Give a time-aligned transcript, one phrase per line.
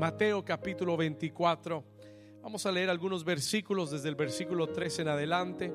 [0.00, 1.84] Mateo capítulo 24.
[2.42, 5.74] Vamos a leer algunos versículos desde el versículo 13 en adelante.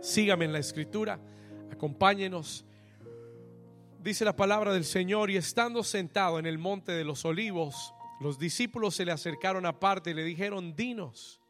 [0.00, 1.20] Sígame en la escritura,
[1.70, 2.64] acompáñenos.
[4.02, 8.36] Dice la palabra del Señor, y estando sentado en el monte de los olivos, los
[8.36, 11.40] discípulos se le acercaron aparte y le dijeron, dinos,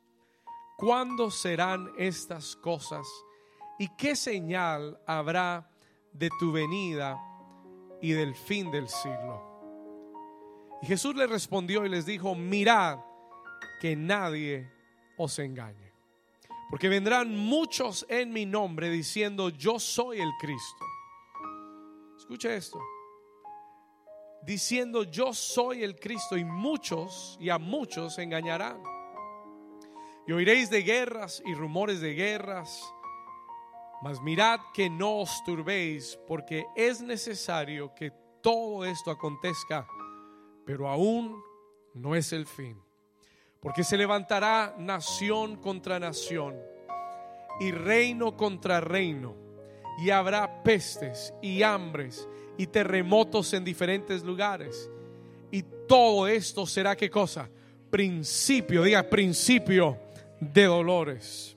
[0.77, 3.07] ¿cuándo serán estas cosas?
[3.79, 5.71] ¿Y qué señal habrá
[6.12, 7.19] de tu venida
[8.03, 9.54] y del fin del siglo?
[10.82, 12.98] Y Jesús le respondió y les dijo, mirad
[13.80, 14.71] que nadie
[15.16, 15.93] os engañe.
[16.71, 20.85] Porque vendrán muchos en mi nombre diciendo, yo soy el Cristo.
[22.16, 22.80] Escuche esto.
[24.43, 26.36] Diciendo, yo soy el Cristo.
[26.36, 28.82] Y muchos, y a muchos engañarán.
[30.27, 32.83] Y oiréis de guerras y rumores de guerras.
[34.02, 38.11] Mas mirad que no os turbéis, porque es necesario que
[38.42, 39.86] todo esto acontezca
[40.64, 41.42] pero aún
[41.95, 42.77] no es el fin.
[43.61, 46.55] Porque se levantará nación contra nación
[47.61, 49.34] y reino contra reino.
[49.98, 54.91] Y habrá pestes y hambres y terremotos en diferentes lugares.
[55.50, 57.48] Y todo esto será qué cosa?
[57.91, 59.98] Principio, diga principio
[60.41, 61.56] de dolores.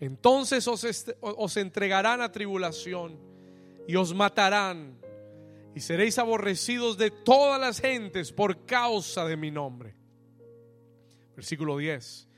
[0.00, 0.86] Entonces os,
[1.20, 3.18] os entregarán a tribulación
[3.86, 5.01] y os matarán
[5.74, 9.94] y seréis aborrecidos de todas las gentes por causa de mi nombre.
[11.34, 12.28] Versículo 10.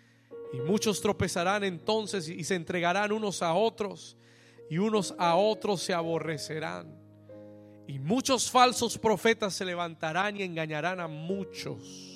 [0.52, 4.16] Y muchos tropezarán entonces y se entregarán unos a otros
[4.70, 6.96] y unos a otros se aborrecerán.
[7.86, 12.14] Y muchos falsos profetas se levantarán y engañarán a muchos.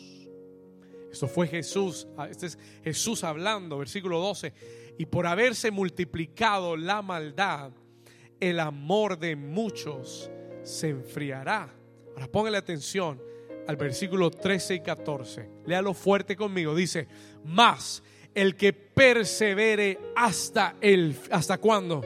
[1.10, 4.52] Esto fue Jesús, ah, este es Jesús hablando, versículo 12.
[4.98, 7.72] Y por haberse multiplicado la maldad,
[8.40, 10.30] el amor de muchos
[10.62, 11.68] se enfriará.
[12.14, 13.20] Ahora póngale atención
[13.66, 15.48] al versículo 13 y 14.
[15.66, 16.74] Léalo fuerte conmigo.
[16.74, 17.06] Dice,
[17.44, 18.02] más
[18.34, 22.04] el que persevere hasta el hasta cuándo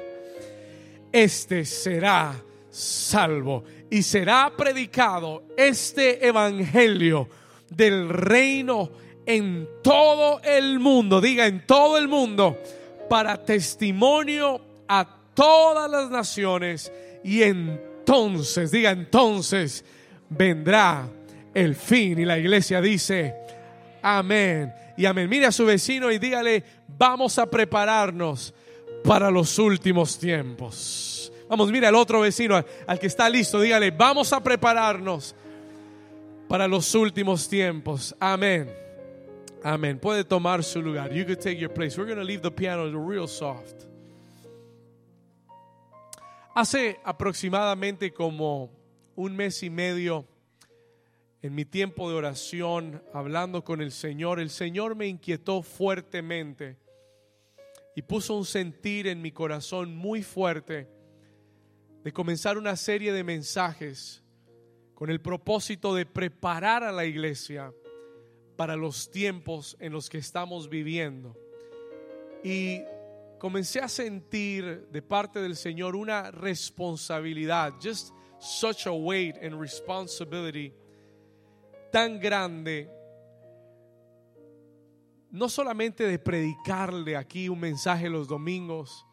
[1.12, 7.28] este será salvo y será predicado este evangelio
[7.69, 8.91] del reino
[9.26, 12.59] en todo el mundo, diga en todo el mundo,
[13.09, 16.91] para testimonio a todas las naciones
[17.22, 19.84] y en entonces, diga entonces,
[20.28, 21.08] vendrá
[21.54, 22.18] el fin.
[22.18, 23.34] Y la iglesia dice,
[24.02, 24.74] amén.
[24.96, 25.28] Y amén.
[25.28, 26.64] Mire a su vecino y dígale,
[26.98, 28.52] vamos a prepararnos
[29.04, 31.32] para los últimos tiempos.
[31.48, 35.34] Vamos, mira al otro vecino, al que está listo, dígale, vamos a prepararnos
[36.48, 38.16] para los últimos tiempos.
[38.19, 38.69] Amén.
[39.62, 39.98] Amén.
[39.98, 41.12] Puede tomar su lugar.
[41.12, 41.96] You could take your place.
[41.96, 43.91] We're going to leave the piano real soft.
[46.54, 48.70] Hace aproximadamente como
[49.16, 50.28] un mes y medio,
[51.40, 56.76] en mi tiempo de oración, hablando con el Señor, el Señor me inquietó fuertemente
[57.96, 60.90] y puso un sentir en mi corazón muy fuerte
[62.04, 64.22] de comenzar una serie de mensajes
[64.94, 67.72] con el propósito de preparar a la iglesia
[68.56, 71.34] para los tiempos en los que estamos viviendo.
[72.44, 72.82] Y
[73.42, 80.72] comencé a sentir de parte del Señor una responsabilidad, just such a weight and responsibility
[81.91, 82.88] tan grande,
[85.32, 89.04] no solamente de predicarle aquí un mensaje los domingos,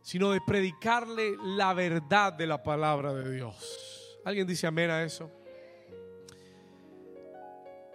[0.00, 4.20] sino de predicarle la verdad de la palabra de Dios.
[4.24, 5.28] ¿Alguien dice amén a eso?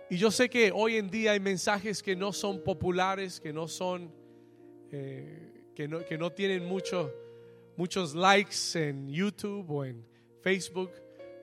[0.09, 3.69] Y yo sé que hoy en día hay mensajes que no son populares, que no
[3.69, 4.13] son
[4.91, 7.11] eh, que no, que no tienen mucho,
[7.75, 10.05] muchos likes en YouTube o en
[10.43, 10.91] Facebook,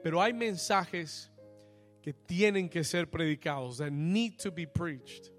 [0.00, 1.28] pero hay mensajes
[2.00, 5.32] que tienen que ser predicados, that need to be preached.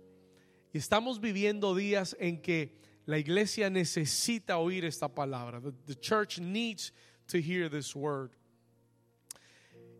[0.73, 5.61] Y estamos viviendo días en que la iglesia necesita oír esta palabra.
[5.61, 6.91] The, the church needs
[7.27, 8.31] to hear this word.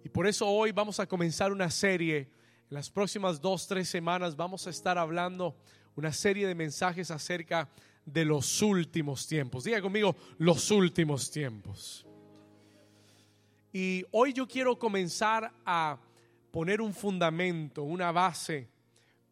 [0.03, 2.27] Y por eso hoy vamos a comenzar una serie.
[2.69, 5.55] En las próximas dos, tres semanas vamos a estar hablando
[5.95, 9.63] una serie de mensajes acerca de de los últimos tiempos.
[9.63, 12.05] Diga conmigo, los últimos tiempos.
[13.71, 15.99] Y hoy yo quiero comenzar a
[16.51, 18.67] poner un fundamento, una base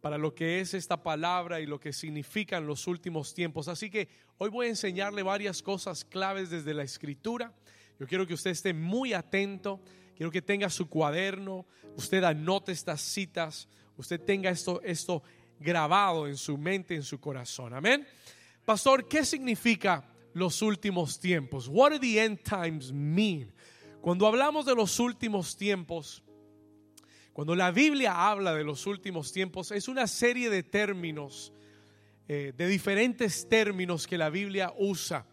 [0.02, 3.68] para lo que es esta palabra y lo que significan los últimos tiempos.
[3.68, 7.52] Así que hoy voy a enseñarle varias cosas claves desde la escritura.
[8.00, 9.82] Yo quiero que usted esté muy atento,
[10.16, 11.66] quiero que tenga su cuaderno,
[11.96, 13.68] usted anote estas citas,
[13.98, 15.24] usted tenga esto, esto
[15.60, 17.74] grabado en su mente, en su corazón.
[17.74, 18.08] Amén.
[18.68, 20.04] Pastor, ¿qué significa
[20.34, 21.70] los últimos tiempos?
[21.70, 23.50] What do the end times mean?
[24.02, 26.22] Cuando hablamos de los últimos tiempos,
[27.32, 31.54] Cuando la Biblia habla de los últimos tiempos, es una serie de términos,
[32.28, 35.26] eh, de diferentes términos que la Biblia usa.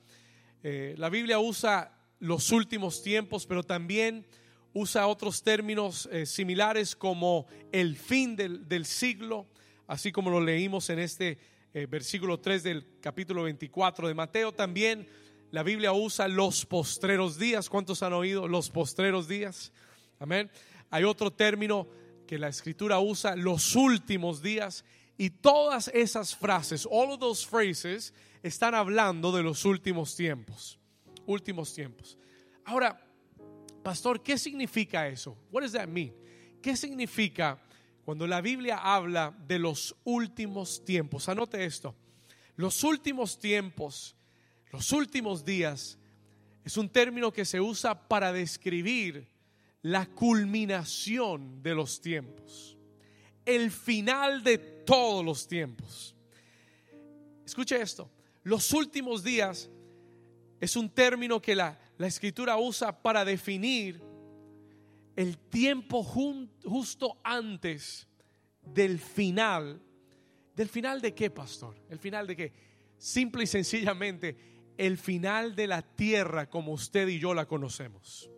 [0.62, 4.28] Eh, la Biblia usa los últimos tiempos, pero también
[4.74, 9.48] usa otros términos eh, similares como el fin del, del, siglo,
[9.88, 11.38] así como lo leímos en este
[11.74, 14.52] versículo 3 del capítulo 24 de Mateo.
[14.52, 15.08] También
[15.50, 17.68] la Biblia usa los postreros días.
[17.68, 19.72] ¿Cuántos han oído los postreros días?
[20.20, 20.50] Amén.
[20.90, 21.88] Hay otro término
[22.28, 24.84] que la escritura usa, los últimos días.
[25.18, 30.78] Y todas esas frases, all of those phrases, están hablando de los últimos tiempos.
[31.26, 32.16] Últimos tiempos.
[32.64, 33.00] Ahora,
[33.82, 35.36] pastor, ¿qué significa eso?
[35.50, 36.14] What does that mean?
[36.62, 37.60] ¿Qué significa
[38.04, 41.28] cuando la Biblia habla de los últimos tiempos?
[41.28, 41.94] Anote esto.
[42.56, 44.14] Los últimos tiempos
[44.74, 45.96] los últimos días
[46.64, 49.24] es un término que se usa para describir
[49.82, 52.76] la culminación de los tiempos,
[53.46, 56.16] el final de todos los tiempos.
[57.46, 58.10] Escuche esto,
[58.42, 59.70] los últimos días
[60.60, 64.02] es un término que la, la escritura usa para definir
[65.16, 68.08] el tiempo justo antes
[68.62, 69.80] del final.
[70.54, 71.76] ¿Del final de qué, pastor?
[71.88, 72.52] ¿El final de qué?
[72.96, 78.30] Simple y sencillamente el final de la tierra como usted y yo la conocemos.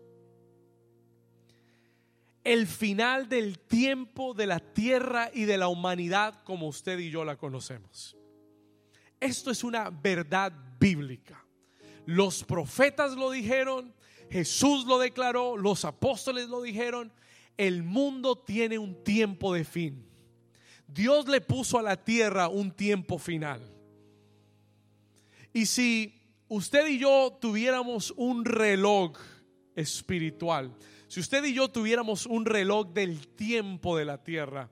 [2.45, 7.25] El final del tiempo de la tierra y de la humanidad como usted y yo
[7.25, 8.17] la conocemos.
[9.19, 11.45] Esto es una verdad bíblica.
[12.05, 13.93] Los profetas lo dijeron,
[14.31, 17.13] Jesús lo declaró, los apóstoles lo dijeron.
[17.57, 20.07] El mundo tiene un tiempo de fin.
[20.87, 23.61] Dios le puso a la tierra un tiempo final.
[25.53, 26.15] Y si
[26.49, 29.17] usted y yo tuviéramos un reloj
[29.75, 30.75] espiritual,
[31.09, 34.71] si usted y yo tuviéramos un reloj del tiempo de la tierra,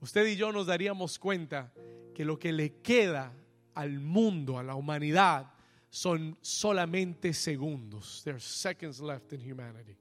[0.00, 1.72] usted y yo nos daríamos cuenta
[2.14, 3.32] que lo que le queda
[3.74, 5.52] al mundo, a la humanidad,
[5.96, 8.20] son solamente segundos.
[8.22, 9.96] There are seconds left in humanity.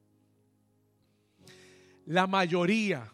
[2.05, 3.13] La mayoría,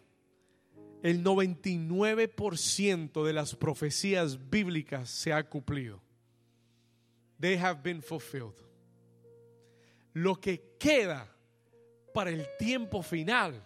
[1.04, 6.02] el 99% de las profecías bíblicas se ha cumplido
[7.40, 8.56] they have been fulfilled.
[10.14, 11.28] Lo que queda
[12.14, 13.64] para el tiempo final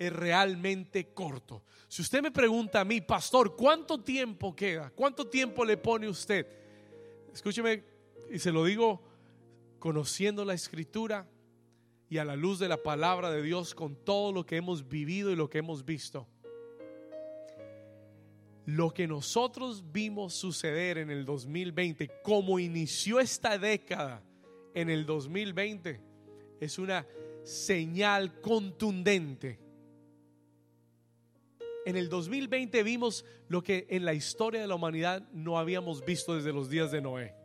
[0.00, 1.62] es realmente corto.
[1.86, 4.90] Si usted me pregunta a mí, pastor, ¿cuánto tiempo queda?
[4.90, 6.44] ¿Cuánto tiempo le pone usted?
[7.32, 7.91] Escúcheme,
[8.32, 9.02] y se lo digo
[9.78, 11.28] conociendo la escritura
[12.08, 15.30] y a la luz de la palabra de Dios con todo lo que hemos vivido
[15.30, 16.26] y lo que hemos visto
[18.66, 24.22] lo que nosotros vimos suceder en el 2020, como inició esta década
[24.74, 26.00] en el 2020,
[26.60, 27.06] es una
[27.42, 29.58] señal contundente.
[31.84, 36.36] En el 2020 vimos lo que en la historia de la humanidad no habíamos visto
[36.36, 37.41] desde los días de Noé.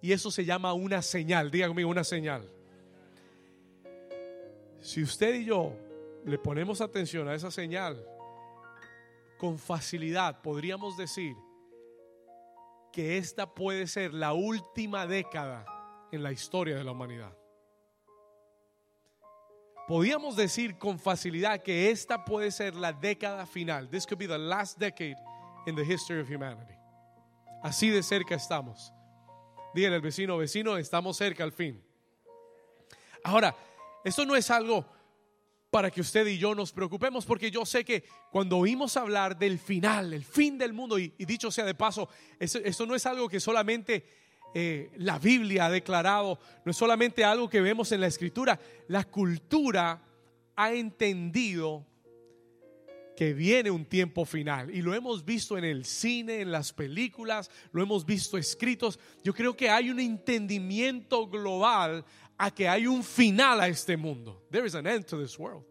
[0.00, 2.48] Y eso se llama una señal, díganme una señal.
[4.80, 5.72] Si usted y yo
[6.24, 8.04] le ponemos atención a esa señal,
[9.38, 11.34] con facilidad podríamos decir
[12.92, 15.64] que esta puede ser la última década
[16.10, 17.36] en la historia de la humanidad.
[19.86, 23.88] Podríamos decir con facilidad que esta puede ser la década final.
[23.88, 25.16] This could be the last decade
[25.66, 26.74] in the history of humanity.
[27.62, 28.92] Así de cerca estamos.
[29.74, 31.82] Dígale al vecino, vecino, estamos cerca al fin.
[33.24, 33.54] Ahora,
[34.04, 34.86] esto no es algo
[35.70, 39.58] para que usted y yo nos preocupemos, porque yo sé que cuando oímos hablar del
[39.58, 42.08] final, el fin del mundo, y, dicho sea de paso,
[42.38, 44.06] esto no es algo que solamente
[44.54, 48.58] eh, la Biblia ha declarado, no es solamente algo que vemos en la escritura,
[48.88, 50.02] la cultura
[50.56, 51.84] ha entendido
[53.18, 57.50] que viene un tiempo final y lo hemos visto en el cine, en las películas,
[57.72, 59.00] lo hemos visto escritos.
[59.24, 62.04] Yo creo que hay un entendimiento global
[62.36, 64.46] a que hay un final a este mundo.
[64.52, 65.66] There is an end to this world.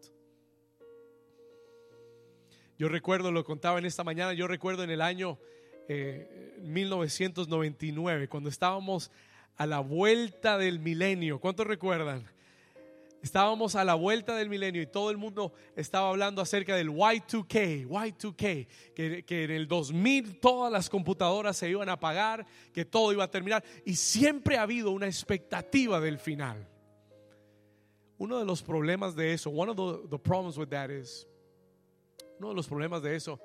[2.76, 5.38] Yo recuerdo, lo contaba en esta mañana, yo recuerdo en el año
[6.60, 9.10] 1999, eh, cuando estábamos
[9.56, 11.40] a la vuelta del milenio.
[11.40, 12.28] ¿Cuántos recuerdan?
[13.22, 17.88] Estábamos a la vuelta del milenio y todo el mundo estaba hablando acerca del Y2K,
[17.88, 23.24] Y2K, que, en el 2000 todas las computadoras se iban a apagar, que todo iba
[23.24, 26.68] a terminar y siempre ha habido una expectativa del final.
[28.18, 31.26] Uno de los problemas de eso, one of the, the problems with that is,
[32.38, 33.40] uno de los problemas de eso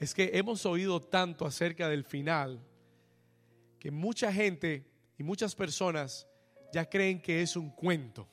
[0.00, 2.60] es que hemos oído tanto acerca del final
[3.78, 4.84] que mucha gente
[5.16, 6.26] y muchas personas
[6.72, 8.28] ya creen que es un cuento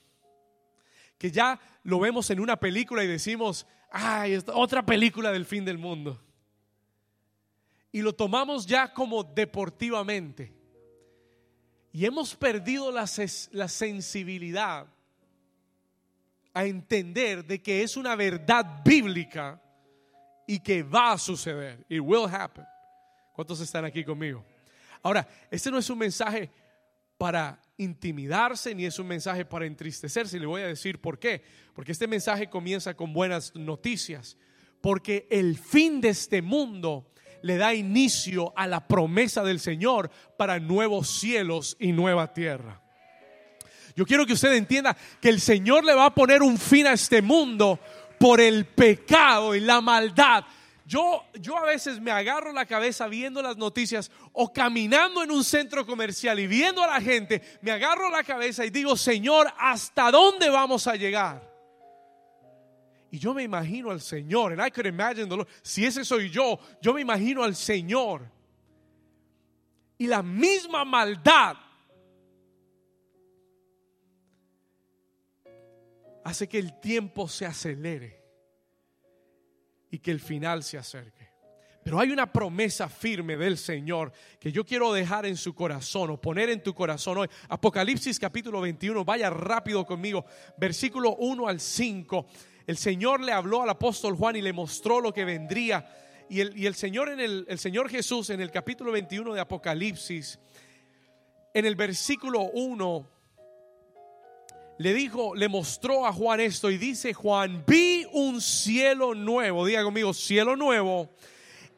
[1.24, 5.77] que ya lo vemos en una película y decimos, ay, otra película del fin del
[5.77, 6.22] mundo.
[7.94, 10.53] Y lo tomamos ya como deportivamente.
[11.94, 13.10] Y hemos perdido la,
[13.51, 14.86] la sensibilidad
[16.53, 19.62] a entender de que es una verdad bíblica
[20.46, 21.86] y que va a suceder.
[21.88, 22.65] It will happen.
[23.32, 24.44] ¿Cuántos están aquí conmigo?
[25.01, 26.51] Ahora, este no es un mensaje
[27.18, 30.39] para intimidarse ni es un mensaje para entristecerse.
[30.39, 31.44] Le voy a decir por qué.
[31.74, 34.38] Porque este mensaje comienza con buenas noticias.
[34.82, 37.12] Porque el fin de este mundo
[37.42, 42.82] le da inicio a la promesa del Señor para nuevos cielos y nueva tierra.
[43.96, 46.94] Yo quiero que usted entienda que el Señor le va a poner un fin a
[46.94, 47.80] este mundo
[48.20, 50.46] por el pecado y la maldad.
[50.86, 55.44] Yo, yo a veces me agarro la cabeza viendo las noticias o caminando en un
[55.44, 60.12] centro comercial y viendo a la gente, me agarro la cabeza y digo, Señor, ¿hasta
[60.12, 61.50] dónde vamos a llegar?
[63.12, 65.48] Y yo me imagino al Señor, and I could imagine the Lord.
[65.62, 68.30] Si ese soy yo, yo me imagino al Señor.
[69.98, 71.56] Y la misma maldad
[76.25, 78.23] hace que el tiempo se acelere
[79.94, 81.30] y que el final se acerque.
[81.84, 86.20] Pero hay una promesa firme del Señor que yo quiero dejar en su corazón o
[86.20, 87.28] poner en tu corazón hoy.
[87.48, 90.26] Apocalipsis capítulo 21, vaya rápido conmigo,
[90.58, 92.26] versículo 1 al 5.
[92.66, 95.88] El Señor le habló al apóstol Juan y le mostró lo que vendría.
[96.28, 99.42] Y el, y el Señor en el, el Señor Jesús en el capítulo 21 de
[99.42, 100.40] Apocalipsis,
[101.54, 103.10] en el versículo 1,
[104.77, 109.84] le dijo, le mostró a Juan esto y dice Juan, vi un cielo nuevo, diga
[109.84, 111.10] conmigo, cielo nuevo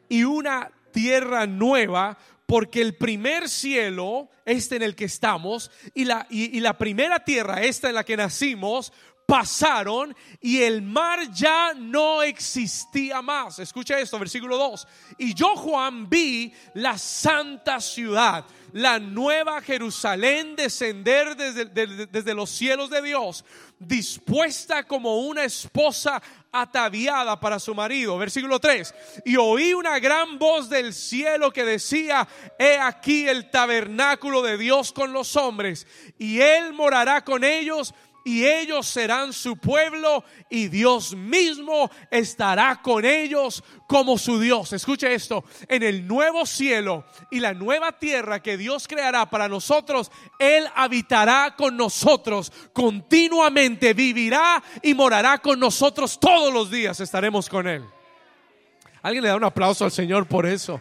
[0.08, 6.26] y una tierra nueva, porque el primer cielo, este en el que estamos, y la,
[6.30, 8.92] y, la primera tierra, esta en la que nacimos,
[9.26, 13.58] pasaron y el mar ya no existía más.
[13.58, 14.88] Escucha esto, versículo 2.
[15.18, 22.90] Y yo, Juan, vi la santa ciudad, la nueva Jerusalén, descender desde, desde, los cielos
[22.90, 23.42] de Dios,
[23.78, 28.18] dispuesta como una esposa ataviada para su marido.
[28.18, 28.94] Versículo 3.
[29.24, 32.28] Y oí una gran voz del cielo que decía,
[32.58, 35.86] he aquí el tabernáculo de Dios con los hombres,
[36.18, 37.94] y él morará con ellos
[38.26, 44.72] y ellos serán su pueblo y Dios mismo estará con ellos como su Dios.
[44.72, 50.10] Escuche esto, en el nuevo cielo y la nueva tierra que Dios creará para nosotros,
[50.40, 57.68] Él habitará con nosotros continuamente, vivirá y morará con nosotros todos los días, estaremos con
[57.68, 57.84] Él.
[59.02, 60.80] Alguien le da un aplauso al Señor por eso.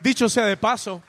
[0.00, 1.02] Dicho sea de paso,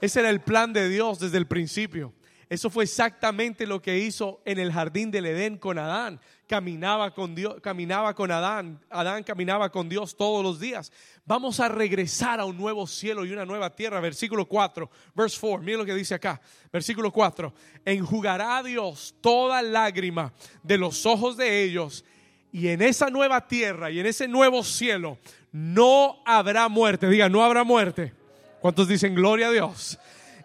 [0.00, 2.12] ese era el plan de Dios desde el principio.
[2.50, 6.20] Eso fue exactamente lo que hizo en el jardín del Edén con Adán.
[6.48, 8.80] Caminaba con Dios, caminaba con Adán.
[8.90, 10.90] Adán caminaba con Dios todos los días.
[11.24, 14.00] Vamos a regresar a un nuevo cielo y una nueva tierra.
[14.00, 15.62] Versículo 4, verse 4.
[15.64, 16.40] Mira lo que dice acá.
[16.72, 17.54] Versículo 4.
[17.84, 20.32] Enjugará Dios toda lágrima
[20.64, 22.04] de los ojos de ellos.
[22.50, 25.18] Y en esa nueva tierra y en ese nuevo cielo
[25.52, 27.08] no habrá muerte.
[27.08, 28.12] Diga, no habrá muerte
[28.60, 29.98] ¿Cuántos dicen gloria a Dios?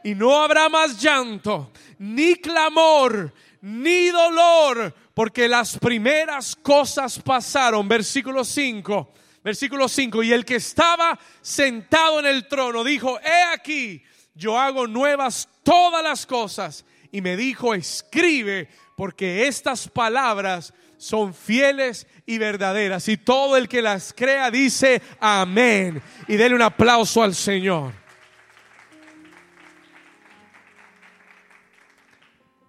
[0.03, 7.87] Y no habrá más llanto, ni clamor, ni dolor, porque las primeras cosas pasaron.
[7.87, 9.11] Versículo 5.
[9.43, 10.23] Versículo 5.
[10.23, 14.03] Y el que estaba sentado en el trono dijo, he aquí,
[14.35, 16.85] yo hago nuevas todas las cosas.
[17.11, 23.07] Y me dijo, escribe, porque estas palabras son fieles y verdaderas.
[23.09, 26.01] Y todo el que las crea dice amén.
[26.27, 28.04] Y denle un aplauso al Señor.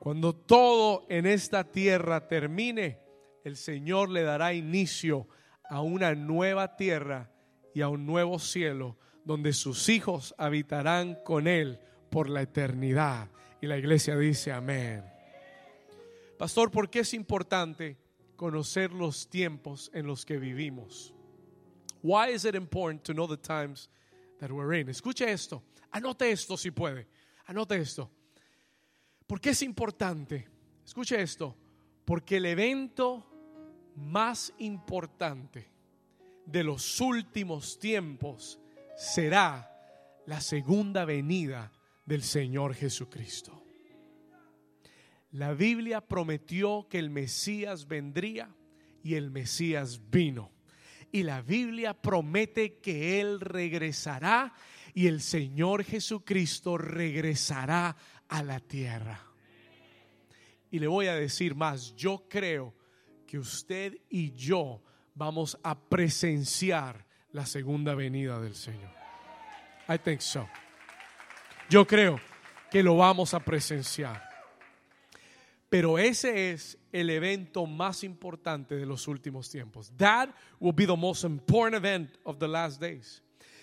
[0.07, 3.01] Cuando todo en esta tierra termine,
[3.43, 5.27] el Señor le dará inicio
[5.69, 7.33] a una nueva tierra
[7.75, 13.33] y a un nuevo cielo donde sus hijos habitarán con Él por la eternidad.
[13.61, 15.05] Y la iglesia dice amén.
[16.39, 17.99] Pastor, ¿por qué es importante
[18.37, 21.13] conocer los tiempos en los que vivimos?
[22.05, 23.91] Why is it important to know the times
[24.39, 24.89] that we're in?
[24.89, 25.65] Escuche esto.
[25.91, 27.09] Anote esto si puede.
[27.49, 28.09] Anote esto.
[29.27, 30.49] ¿Por qué es importante?
[30.85, 31.57] Escuche esto,
[32.05, 33.27] porque el evento
[33.97, 35.69] más importante
[36.45, 38.61] de los últimos tiempos
[38.97, 39.69] será
[40.27, 41.73] la segunda venida
[42.05, 43.65] del Señor Jesucristo.
[45.33, 48.55] La Biblia prometió que el Mesías vendría
[49.03, 50.53] y el Mesías vino.
[51.11, 54.55] Y la Biblia promete que Él regresará
[54.95, 57.97] y el Señor Jesucristo regresará
[58.29, 59.21] a la tierra.
[60.71, 62.75] Y le voy a decir más, yo creo
[63.27, 64.83] que usted y yo
[65.15, 68.91] vamos a presenciar la segunda venida del Señor.
[69.89, 70.49] I think so.
[71.69, 72.21] Yo creo
[72.71, 74.23] que lo vamos a presenciar.
[75.69, 79.93] Pero ese es el evento más importante de los últimos tiempos.
[79.97, 80.31] That
[80.61, 83.23] will be the most important event of the last days.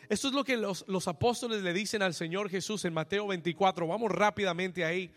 [0.10, 3.88] Esto es lo que los, los, apóstoles le dicen al Señor Jesús en Mateo 24.
[3.88, 5.12] Vamos rápidamente ahí.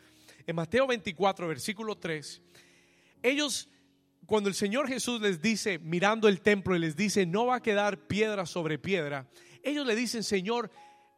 [0.46, 2.42] En Mateo 24, versículo 3.
[3.22, 3.68] Ellos,
[4.26, 7.62] cuando el Señor Jesús les dice, mirando el templo, y les dice, no va a
[7.62, 9.28] quedar piedra sobre piedra,
[9.62, 10.70] ellos le dicen, Señor,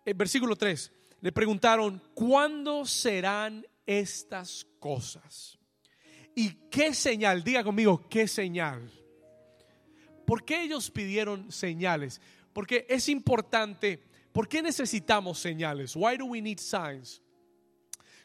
[0.04, 5.58] en versículo 3, le preguntaron, ¿cuándo serán estas cosas?
[6.34, 7.44] ¿Y qué señal?
[7.44, 8.90] Diga conmigo, ¿qué señal?
[10.24, 12.20] ¿Por qué ellos pidieron señales?
[12.58, 14.02] Porque es importante.
[14.32, 15.94] ¿Por qué necesitamos señales?
[15.94, 17.22] Why do we need signs?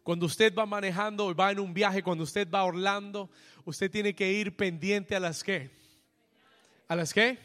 [0.01, 3.29] Cuando usted va manejando, va en un viaje, cuando usted va a Orlando,
[3.63, 5.69] usted tiene que ir pendiente a las qué?
[6.87, 7.37] ¿A las qué?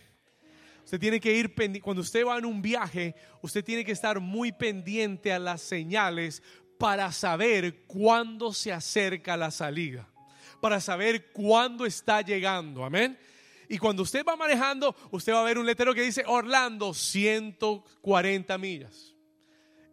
[0.83, 1.85] Usted tiene que ir pendiente.
[1.85, 6.43] Cuando usted va en un viaje, usted tiene que estar muy pendiente a las señales
[6.79, 10.09] para saber cuándo se acerca la salida
[10.61, 12.85] para saber cuándo está llegando.
[12.85, 13.19] Amén.
[13.69, 18.57] Y cuando usted va manejando, usted va a ver un letrero que dice Orlando 140
[18.59, 19.15] millas.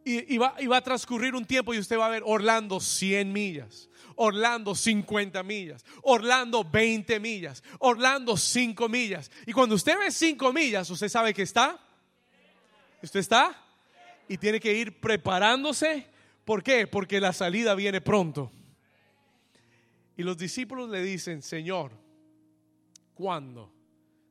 [0.07, 3.33] Y, va, y va a transcurrir un tiempo y usted va a ver Orlando 100
[3.33, 3.89] millas.
[4.15, 9.29] Orlando 50 millas, Orlando 20 millas, Orlando 5 millas.
[9.45, 11.77] Y cuando usted ve 5 millas, usted sabe que está.
[13.01, 13.61] ¿Usted está?
[14.27, 16.07] Y tiene que ir preparándose.
[16.45, 16.87] ¿Por qué?
[16.87, 18.51] Porque la salida viene pronto.
[20.15, 21.91] Y los discípulos le dicen, Señor,
[23.15, 23.73] ¿cuándo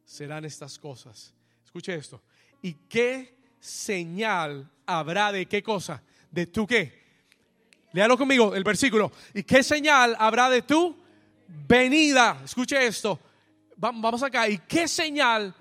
[0.05, 1.35] serán estas cosas?
[1.65, 2.23] Escuche esto.
[2.63, 6.03] ¿Y qué señal habrá de qué cosa?
[6.31, 7.03] ¿De tu qué?
[7.93, 9.11] Léalo conmigo, el versículo.
[9.33, 10.97] ¿Y qué señal habrá de tu
[11.67, 12.41] venida?
[12.45, 13.19] Escuche esto.
[13.77, 14.49] Vamos acá.
[14.49, 15.55] ¿Y qué señal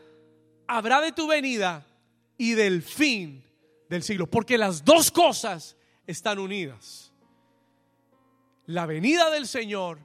[0.68, 1.86] habrá de tu venida
[2.38, 3.44] y del fin
[3.90, 4.28] del siglo?
[4.28, 7.12] Porque las dos cosas están unidas.
[8.66, 10.00] La venida del Señor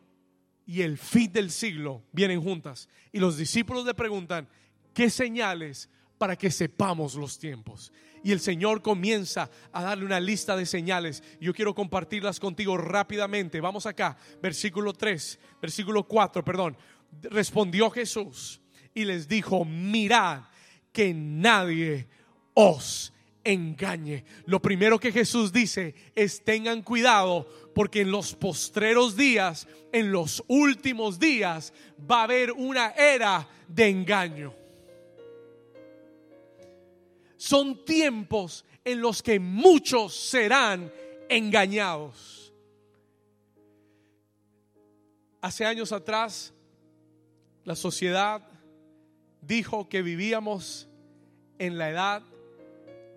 [0.68, 2.90] y el fin del siglo vienen juntas.
[3.11, 4.46] Y los discípulos le preguntan,
[4.92, 7.90] ¿qué señales para que sepamos los tiempos?
[8.22, 11.22] Y el Señor comienza a darle una lista de señales.
[11.40, 13.62] Yo quiero compartirlas contigo rápidamente.
[13.62, 16.76] Vamos acá, versículo 3, versículo 4, perdón.
[17.22, 18.61] Respondió Jesús
[18.92, 20.42] y les dijo, mirad
[20.92, 22.09] que nadie
[22.52, 23.14] os
[23.48, 24.24] engañe.
[24.44, 30.44] Lo primero que Jesús dice es tengan cuidado porque en los postreros días, en los
[30.48, 34.54] últimos días, va a haber una era de engaño.
[37.37, 40.92] Son tiempos en los que muchos serán
[41.28, 42.52] engañados.
[45.40, 46.52] Hace años atrás,
[47.64, 48.42] la sociedad
[49.40, 50.88] dijo que vivíamos
[51.58, 52.22] en la edad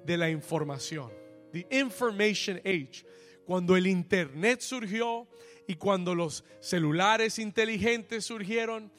[0.06, 1.12] de la información,
[1.52, 3.06] the information age.
[3.46, 5.28] Cuando el internet surgió
[5.68, 8.92] y cuando los celulares inteligentes surgieron,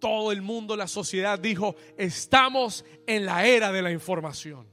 [0.00, 4.66] todo el mundo, la sociedad dijo, estamos en la era de la información.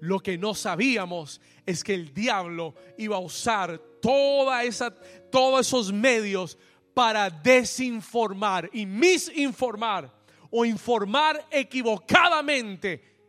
[0.00, 4.94] Lo que no sabíamos es que el diablo iba a usar toda esa,
[5.30, 6.58] todos esos medios
[6.94, 10.12] para desinformar y misinformar
[10.50, 13.19] o informar equivocadamente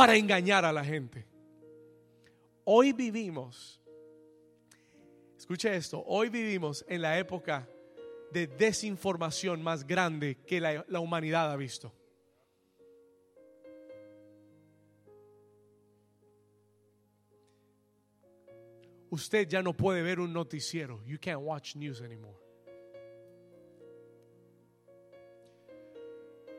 [0.00, 1.26] para engañar a la gente.
[2.64, 3.78] Hoy vivimos,
[5.36, 7.68] escuche esto, hoy vivimos en la época
[8.32, 11.92] de desinformación más grande que la, humanidad ha visto.
[19.10, 21.04] Usted ya no puede ver un noticiero.
[21.04, 22.39] You can't watch news anymore.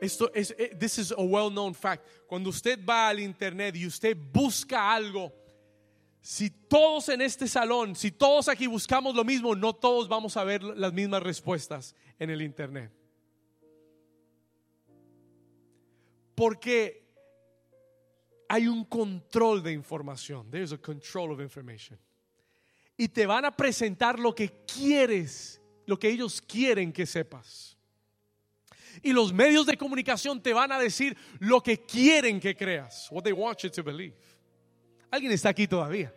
[0.02, 2.08] Esto es, eh, this is a well known fact.
[2.28, 5.32] Cuando usted va al internet y usted busca algo,
[6.20, 10.44] si todos en este salón, si todos aquí buscamos lo mismo, no todos vamos a
[10.44, 12.92] ver las mismas respuestas en el internet.
[16.34, 17.08] Porque
[18.50, 20.50] hay un control de información.
[20.50, 22.00] There's a control of information.
[22.98, 27.78] Y te van a presentar lo que quieres, lo que ellos quieren que sepas.
[29.02, 33.08] Y los medios de comunicación te van a decir lo que quieren que creas.
[33.12, 34.16] What they want you to believe.
[35.10, 36.14] Alguien está aquí todavía.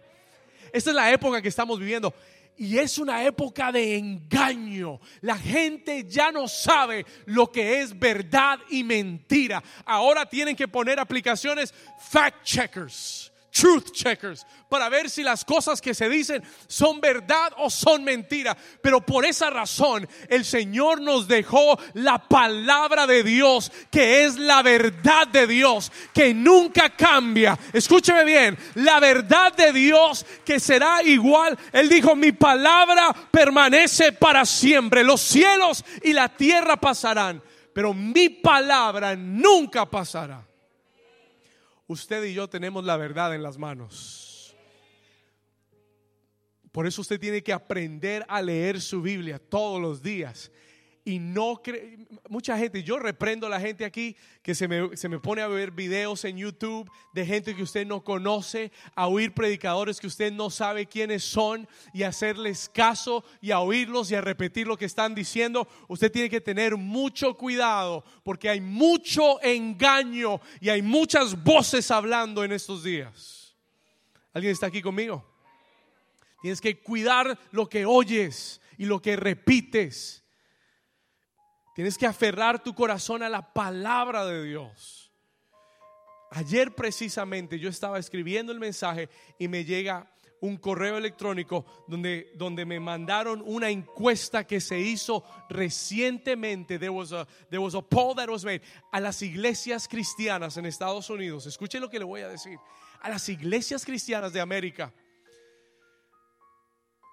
[0.73, 2.13] Esta es la época que estamos viviendo.
[2.57, 5.01] Y es una época de engaño.
[5.21, 9.63] La gente ya no sabe lo que es verdad y mentira.
[9.85, 15.95] Ahora tienen que poner aplicaciones fact checkers truth checkers para ver si las cosas que
[15.95, 18.57] se dicen son verdad o son mentira.
[18.83, 24.63] Pero por esa razón el Señor nos dejó la palabra de Dios, que es la
[24.63, 27.57] verdad de Dios, que nunca cambia.
[27.73, 31.57] Escúcheme bien, la verdad de Dios que será igual.
[31.73, 35.05] Él dijo, mi palabra permanece para siempre.
[35.05, 37.41] Los cielos y la tierra pasarán,
[37.73, 40.45] pero mi palabra nunca pasará
[41.87, 44.57] usted y yo tenemos la verdad en las manos.
[46.73, 50.51] Por eso usted tiene que aprender a leer su Biblia todos los días.
[51.07, 51.99] Y no cree,
[52.31, 55.49] mucha gente, yo reprendo a la gente aquí que se me, se me pone a
[55.49, 60.33] ver videos en YouTube de gente que usted no conoce, a oír predicadores que usted
[60.33, 64.87] no sabe quiénes son y hacerles caso y a oírlos y a repetir lo que
[64.87, 65.69] están diciendo.
[65.89, 72.45] Usted tiene que tener mucho cuidado porque hay mucho engaño y hay muchas voces hablando
[72.45, 73.55] en estos días.
[74.33, 75.23] ¿Alguien está aquí conmigo?
[76.41, 80.24] Tienes que cuidar lo que oyes y lo que repites
[81.75, 85.13] Tienes que aferrar tu corazón a la palabra de Dios.
[86.31, 89.09] Ayer precisamente yo estaba escribiendo el mensaje
[89.39, 90.11] y me llega
[90.41, 96.79] un correo electrónico donde, donde me mandaron una encuesta que se hizo recientemente.
[96.79, 101.47] There was, a, a poll that was made a las iglesias cristianas en Estados Unidos.
[101.47, 102.59] Escuchen lo que le voy a decir.
[103.01, 104.93] A las iglesias cristianas de América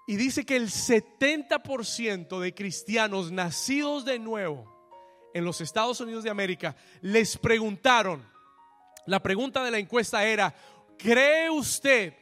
[0.06, 4.70] y dice que el 70% de cristianos nacidos de nuevo
[5.34, 8.28] en los Estados Unidos de América les preguntaron,
[9.06, 10.54] la pregunta de la encuesta era,
[10.98, 12.14] ¿cree usted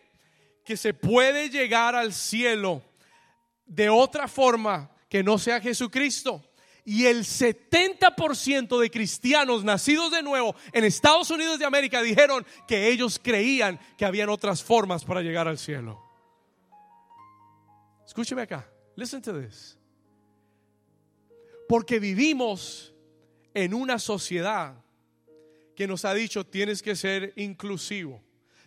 [0.65, 2.83] que se puede llegar al cielo
[3.67, 6.45] de otra forma que no sea Jesucristo?
[6.85, 12.89] Y el 70% de cristianos nacidos de nuevo en Estados Unidos de América dijeron que
[12.89, 16.10] ellos creían que habían otras formas para llegar al cielo.
[18.11, 18.69] Escúcheme acá.
[18.97, 19.79] Listen to this.
[21.69, 22.93] Porque vivimos
[23.55, 24.75] en una sociedad
[25.77, 28.21] que nos ha dicho tienes que ser inclusivo,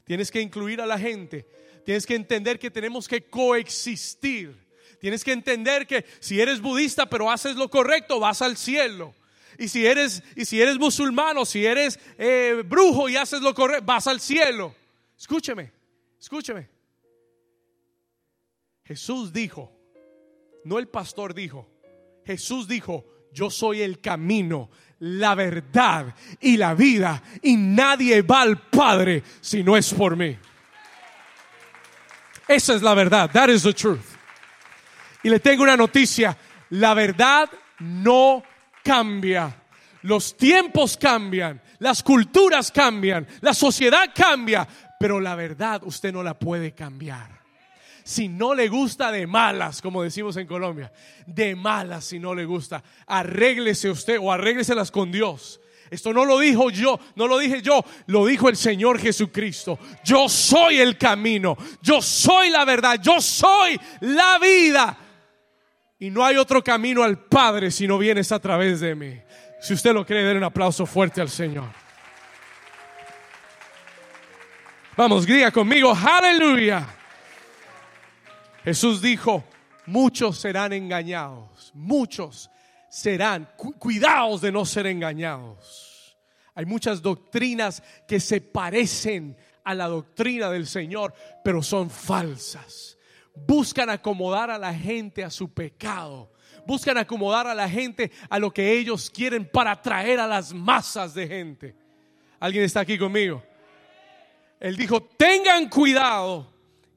[0.06, 1.45] tienes que incluir a la gente,
[1.84, 4.56] tienes que entender que tenemos que coexistir,
[5.01, 9.13] tienes que entender que si eres budista pero haces lo correcto vas al cielo.
[9.60, 13.84] Y si eres, y si eres musulmano, si eres eh, brujo y haces lo correcto,
[13.86, 14.73] vas al cielo.
[15.17, 15.73] Escúcheme,
[16.17, 16.72] escúcheme.
[18.93, 19.71] Jesús dijo,
[20.65, 21.67] no el pastor dijo,
[22.27, 28.69] Jesús dijo, yo soy el camino, la verdad y la vida y nadie va al
[28.69, 30.38] Padre si no es por mí.
[32.47, 34.06] Esa es la verdad, that is the truth.
[35.23, 36.38] Y le tengo una noticia,
[36.69, 38.43] la verdad no
[38.84, 39.60] cambia.
[40.03, 44.67] Los tiempos cambian, las culturas cambian, la sociedad cambia,
[44.99, 47.42] pero la verdad usted no la puede cambiar
[48.03, 50.91] si no le gusta de malas, como decimos en Colombia,
[51.25, 55.59] de malas si no le gusta, arréglese usted o arrégleselas con Dios.
[55.89, 59.77] Esto no lo dijo yo, no lo dije yo, lo dijo el Señor Jesucristo.
[60.03, 64.97] Yo soy el camino, yo soy la verdad, yo soy la vida.
[65.99, 69.21] Y no hay otro camino al Padre si no vienes a través de mí.
[69.61, 71.69] Si usted lo cree, den un aplauso fuerte al Señor.
[74.97, 76.87] Vamos, diga conmigo, aleluya.
[78.63, 79.43] Jesús dijo,
[79.86, 82.49] muchos serán engañados, muchos
[82.89, 83.49] serán,
[83.80, 86.17] cuidados de no ser engañados.
[86.56, 92.97] Hay muchas doctrinas que se parecen a la doctrina del Señor, pero son falsas.
[93.36, 96.32] Buscan acomodar a la gente a su pecado.
[96.65, 101.13] Buscan acomodar a la gente a lo que ellos quieren para atraer a las masas
[101.13, 101.76] de gente.
[102.39, 103.43] ¿Alguien está aquí conmigo?
[104.60, 106.52] Él dijo, tengan cuidado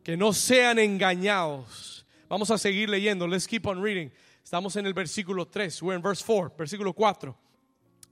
[0.07, 2.07] que no sean engañados.
[2.29, 3.27] Vamos a seguir leyendo.
[3.27, 4.09] Let's keep on reading.
[4.45, 7.37] Estamos en el versículo 3, we're in verse 4, versículo 4.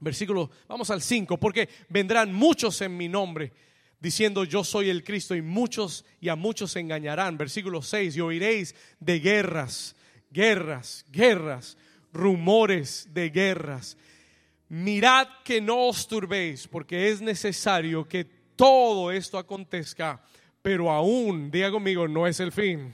[0.01, 3.53] Versículo, vamos al 5, porque vendrán muchos en mi nombre
[3.97, 7.37] diciendo yo soy el Cristo y muchos y a muchos se engañarán.
[7.37, 9.95] Versículo 6, y oiréis de guerras,
[10.31, 11.77] guerras, guerras,
[12.11, 13.97] rumores de guerras.
[14.67, 18.25] Mirad que no os turbéis, porque es necesario que
[18.57, 20.21] todo esto acontezca
[20.65, 22.91] pero aún, diga conmigo, no es el fin.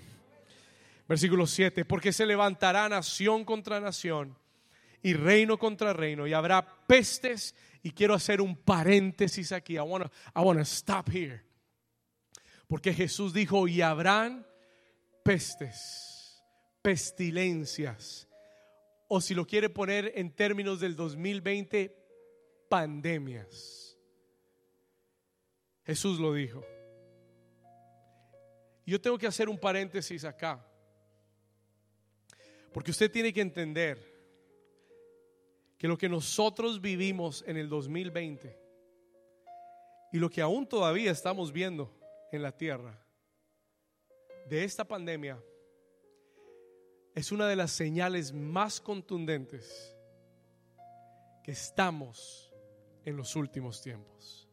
[1.08, 4.38] Versículo 7, porque se levantará nación contra nación
[5.02, 9.76] y reino contra reino y habrá pestes y quiero hacer un paréntesis aquí.
[9.76, 11.46] I want to stop here.
[12.68, 14.46] Porque Jesús dijo, y habrán
[15.24, 16.44] pestes,
[16.82, 18.28] pestilencias,
[19.08, 21.96] o si lo quiere poner en términos del 2020,
[22.68, 23.98] pandemias.
[25.86, 26.66] Jesús lo dijo.
[28.92, 30.62] Yo tengo que hacer un paréntesis acá.
[32.74, 33.98] Porque usted tiene que entender
[35.78, 38.60] que lo que nosotros vivimos en el 2020
[40.12, 41.90] y lo que aún todavía estamos viendo
[42.34, 43.02] en la tierra
[44.50, 45.42] de esta pandemia
[47.16, 49.96] es una de las señales más contundentes
[51.46, 52.54] que estamos
[53.06, 54.50] en los últimos tiempos.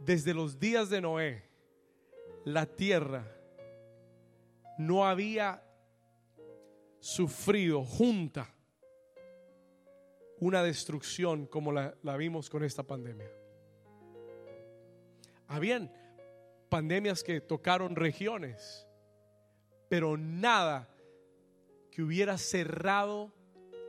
[0.00, 1.47] Desde los días de Noé,
[2.44, 3.24] la tierra
[4.78, 5.62] no había
[7.00, 8.54] sufrido junta
[10.40, 13.30] una destrucción como la, vimos con esta pandemia.
[15.48, 15.92] Habían
[16.68, 18.86] pandemias que tocaron regiones,
[19.88, 20.88] pero nada
[21.90, 23.32] que hubiera cerrado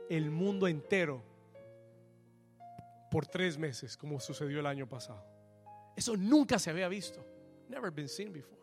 [0.08, 1.22] el mundo entero
[3.10, 5.24] por tres meses, como sucedió el año pasado.
[5.94, 7.24] Eso nunca se había visto.
[7.70, 8.58] Never been seen before.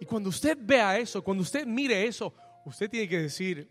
[0.00, 2.34] Y cuando usted vea eso, cuando usted mire eso,
[2.64, 3.70] usted tiene que decir,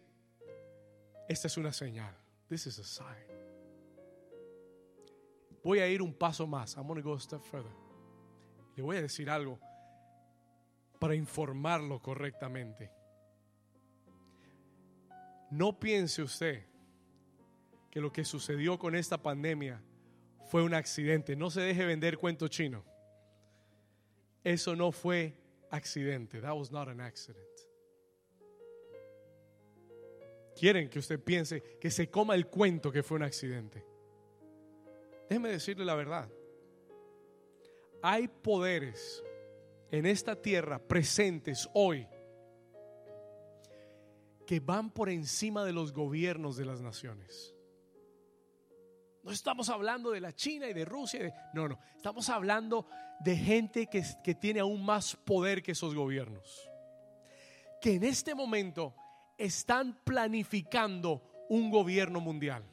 [1.27, 2.15] esta es una señal.
[2.47, 3.27] This is a sign.
[5.63, 6.77] Voy a ir un paso más.
[6.77, 7.71] I'm going to go a step further.
[8.75, 9.59] Le voy a decir algo
[10.97, 12.89] para informarlo correctamente.
[15.51, 16.65] No piense usted
[17.91, 19.81] que lo que sucedió con esta pandemia
[20.47, 21.35] fue un accidente.
[21.35, 22.92] No se deje vender cuento chino.
[24.43, 25.33] Eso no fue
[25.69, 26.41] accidente.
[26.41, 27.47] That was not an accident.
[30.55, 33.83] Quieren que usted piense que se coma el cuento que fue un accidente.
[35.29, 36.29] Déjeme decirle la verdad.
[38.01, 39.23] Hay poderes
[39.89, 42.07] en esta tierra presentes hoy
[44.45, 47.55] que van por encima de los gobiernos de las naciones.
[49.23, 51.33] No estamos hablando de la China y de Rusia.
[51.53, 51.79] no, no.
[51.95, 52.85] Estamos hablando
[53.23, 56.69] de gente que, que tiene aún más poder que esos gobiernos.
[57.79, 58.93] Que en este momento
[59.37, 62.63] están planificando un gobierno mundial.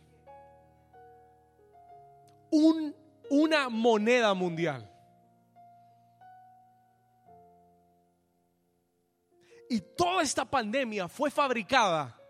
[2.50, 2.94] Un,
[3.30, 4.90] una moneda mundial.
[9.68, 12.20] Y toda esta pandemia fue fabricada,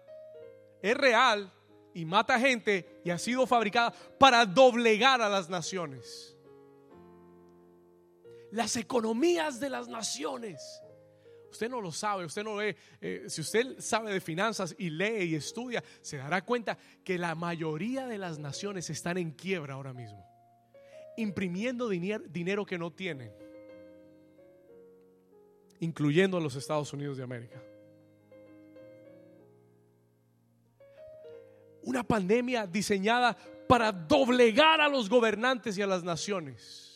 [0.83, 1.51] es real
[1.95, 6.37] y mata gente y ha sido fabricada para doblegar a las naciones.
[8.51, 10.83] Las economías de las naciones
[11.51, 12.77] Usted no lo sabe, usted no ve.
[13.01, 17.35] Eh, si usted sabe de finanzas y lee y estudia, se dará cuenta que la
[17.35, 20.25] mayoría de las naciones están en quiebra ahora mismo,
[21.17, 23.33] imprimiendo dinero que no tienen,
[25.81, 27.61] incluyendo a los Estados Unidos de América.
[31.83, 33.37] Una pandemia diseñada
[33.67, 36.90] para doblegar a los gobernantes y a las naciones.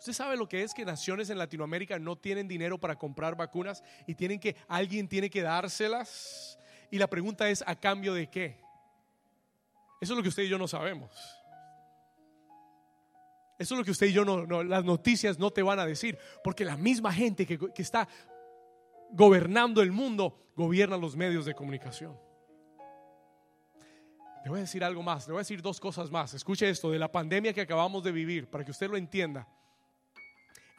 [0.00, 3.84] ¿Usted sabe lo que es que naciones en Latinoamérica no tienen dinero para comprar vacunas
[4.06, 6.58] y tienen que alguien tiene que dárselas?
[6.90, 8.56] Y la pregunta es, ¿a cambio de qué?
[10.00, 11.10] Eso es lo que usted y yo no sabemos.
[13.58, 16.18] Eso es lo que usted y yo no, las noticias no te van a decir,
[16.42, 18.08] porque la misma gente que, que está
[19.10, 22.18] gobernando el mundo gobierna los medios de comunicación.
[24.44, 26.32] Le voy a decir algo más, le voy a decir dos cosas más.
[26.32, 29.46] Escuche esto de la pandemia que acabamos de vivir, para que usted lo entienda.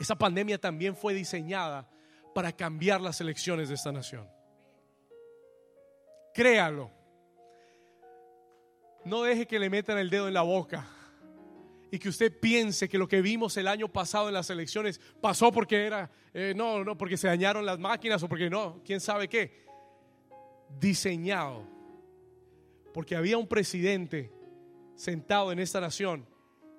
[0.02, 1.88] Esa pandemia también fue diseñada
[2.34, 4.28] para cambiar las elecciones de esta nación.
[6.34, 6.90] Créalo.
[9.06, 10.88] No deje que le metan el dedo en la boca
[11.92, 15.52] y que usted piense que lo que vimos el año pasado en las elecciones pasó
[15.52, 19.30] porque era, eh, no, no, porque se dañaron las máquinas o porque no, quién sabe
[19.30, 19.68] qué.
[20.80, 21.68] Diseñado.
[22.92, 24.32] Porque había un presidente
[24.96, 26.26] sentado en esta nación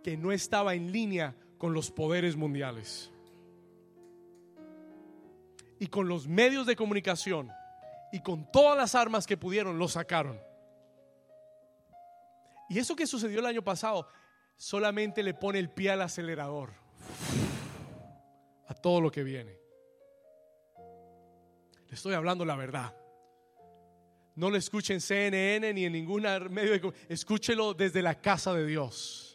[0.02, 3.08] que no estaba en línea con los poderes mundiales
[5.78, 7.52] y con los medios de comunicación
[8.12, 10.40] y con todas las armas que pudieron, lo sacaron.
[12.68, 14.08] Y eso que sucedió el año pasado
[14.56, 16.72] solamente le pone el pie al acelerador
[18.66, 19.56] a todo lo que viene.
[21.86, 22.92] Le estoy hablando la verdad.
[24.34, 28.66] No lo escuchen en CNN ni en ningún medio de escúchelo desde la casa de
[28.66, 29.31] Dios.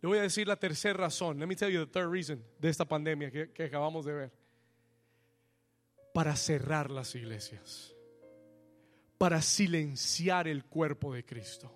[0.00, 1.38] Le voy a decir la tercera razón.
[1.40, 4.32] Let me tell you the third reason de esta pandemia que, acabamos de ver
[6.14, 7.94] para cerrar las iglesias,
[9.18, 11.72] para silenciar el cuerpo de Cristo.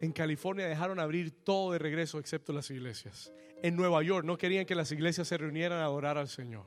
[0.00, 3.32] En California dejaron abrir todo de regreso excepto las iglesias.
[3.62, 6.66] En Nueva York no querían que las iglesias se reunieran a adorar al Señor.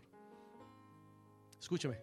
[1.58, 1.98] Escúcheme.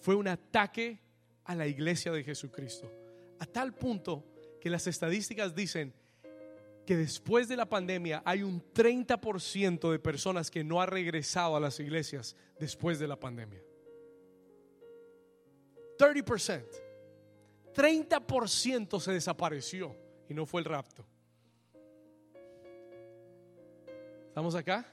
[0.00, 0.98] Fue un ataque
[1.44, 2.90] a la iglesia de Jesucristo.
[3.38, 4.24] A tal punto
[4.60, 5.94] que las estadísticas dicen
[6.86, 11.60] que después de la pandemia hay un 30% de personas que no ha regresado a
[11.60, 13.62] las iglesias después de la pandemia.
[15.98, 16.64] 30%.
[17.74, 19.96] 30% se desapareció
[20.28, 21.06] y no fue el rapto.
[24.28, 24.86] ¿Estamos acá?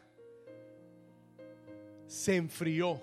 [2.05, 3.01] Se enfrió,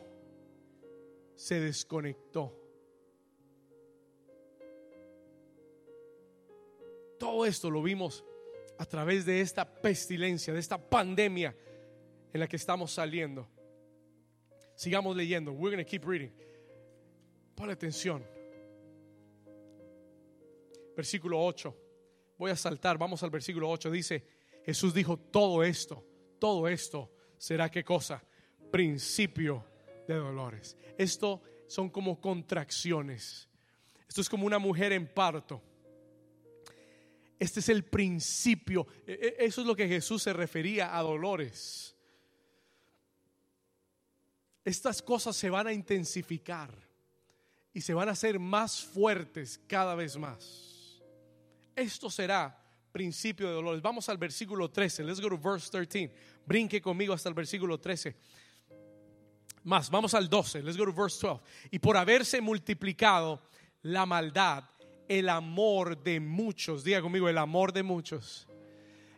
[1.35, 2.64] se desconectó.
[7.35, 8.25] Todo esto lo vimos
[8.79, 11.53] a través de esta pestilencia, de esta pandemia
[12.33, 13.49] en la que estamos saliendo.
[14.77, 15.51] Sigamos leyendo.
[15.51, 16.31] We're going to keep reading.
[17.57, 18.25] Pon atención.
[20.97, 21.77] Versículo 8.
[22.39, 23.91] Voy a saltar, vamos al versículo 8.
[23.91, 24.25] Dice,
[24.65, 26.07] Jesús dijo, todo esto,
[26.39, 28.23] todo esto será qué cosa?
[28.71, 29.65] Principio
[30.07, 30.77] de dolores.
[30.97, 33.49] Esto son como contracciones.
[34.09, 35.74] Esto es como una mujer en parto.
[37.39, 38.87] Este es el principio.
[39.07, 41.95] E, e, eso es lo que Jesús se refería a dolores.
[44.65, 46.71] Estas cosas se van a intensificar
[47.73, 51.03] y se van a hacer más fuertes cada vez más.
[51.77, 53.83] Esto será principio de dolores.
[53.83, 55.03] Vamos al versículo 13.
[55.03, 56.15] Let's go to verse 13.
[56.47, 58.15] Brinque conmigo hasta el versículo 13.
[59.65, 60.63] Más, vamos al 12.
[60.63, 61.43] Let's go to verse 12.
[61.73, 63.43] Y por haberse multiplicado
[63.83, 64.65] la maldad,
[65.09, 66.85] el amor de muchos.
[66.85, 68.49] Diga conmigo, el amor de muchos.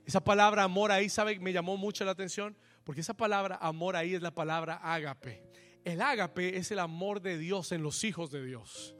[0.04, 1.38] Esa palabra amor ahí, ¿sabe?
[1.38, 5.42] Me llamó mucho la atención porque esa palabra amor ahí es la palabra ágape.
[5.84, 8.94] El ágape es el amor de Dios en los hijos de Dios.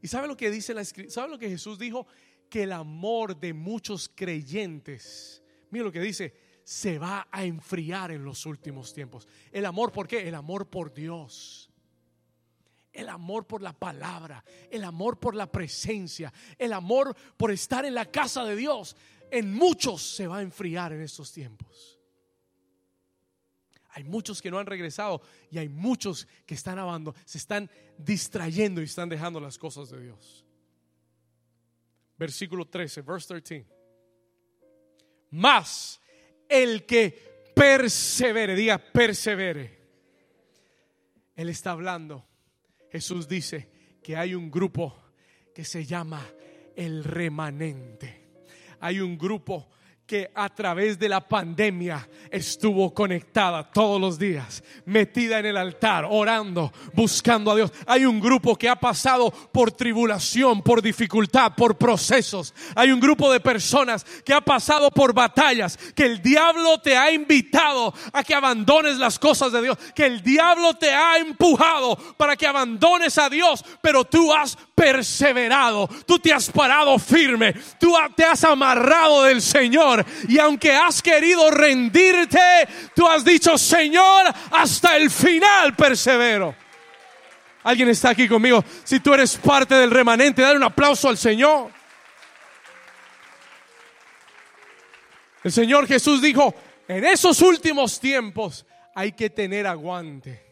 [0.00, 0.84] ¿Y sabe lo que dice la?
[0.84, 2.06] ¿Sabe lo que Jesús dijo?
[2.48, 8.24] Que el amor de muchos creyentes, mira lo que dice, se va a enfriar en
[8.24, 9.28] los últimos tiempos.
[9.50, 10.26] El amor, ¿por qué?
[10.28, 11.70] El amor por Dios
[12.94, 17.94] el amor por la palabra, el amor por la presencia, el amor por estar en
[17.94, 18.96] la casa de Dios,
[19.30, 21.98] en muchos se va a enfriar en estos tiempos.
[23.90, 28.80] Hay muchos que no han regresado y hay muchos que están abandonando, se están distrayendo
[28.80, 30.44] y están dejando las cosas de Dios.
[32.16, 33.66] Versículo 13, verse 13.
[35.30, 36.00] Más
[36.48, 39.82] el que persevere, diga persevere.
[41.34, 42.24] Él está hablando
[42.94, 43.68] Jesús dice
[44.04, 44.94] que hay un grupo
[45.52, 46.24] que se llama
[46.76, 48.20] el remanente.
[48.78, 49.68] Hay un grupo
[50.06, 56.06] que a través de la pandemia estuvo conectada todos los días, metida en el altar,
[56.08, 57.72] orando, buscando a Dios.
[57.86, 62.52] Hay un grupo que ha pasado por tribulación, por dificultad, por procesos.
[62.74, 67.10] Hay un grupo de personas que ha pasado por batallas, que el diablo te ha
[67.10, 72.36] invitado a que abandones las cosas de Dios, que el diablo te ha empujado para
[72.36, 78.24] que abandones a Dios, pero tú has perseverado, tú te has parado firme, tú te
[78.24, 82.40] has amarrado del Señor y aunque has querido rendirte,
[82.94, 86.54] tú has dicho, Señor, hasta el final persevero.
[87.62, 88.62] Alguien está aquí conmigo.
[88.82, 91.70] Si tú eres parte del remanente, dale un aplauso al Señor.
[95.42, 96.54] El Señor Jesús dijo,
[96.88, 100.42] en esos últimos tiempos hay que tener aguante,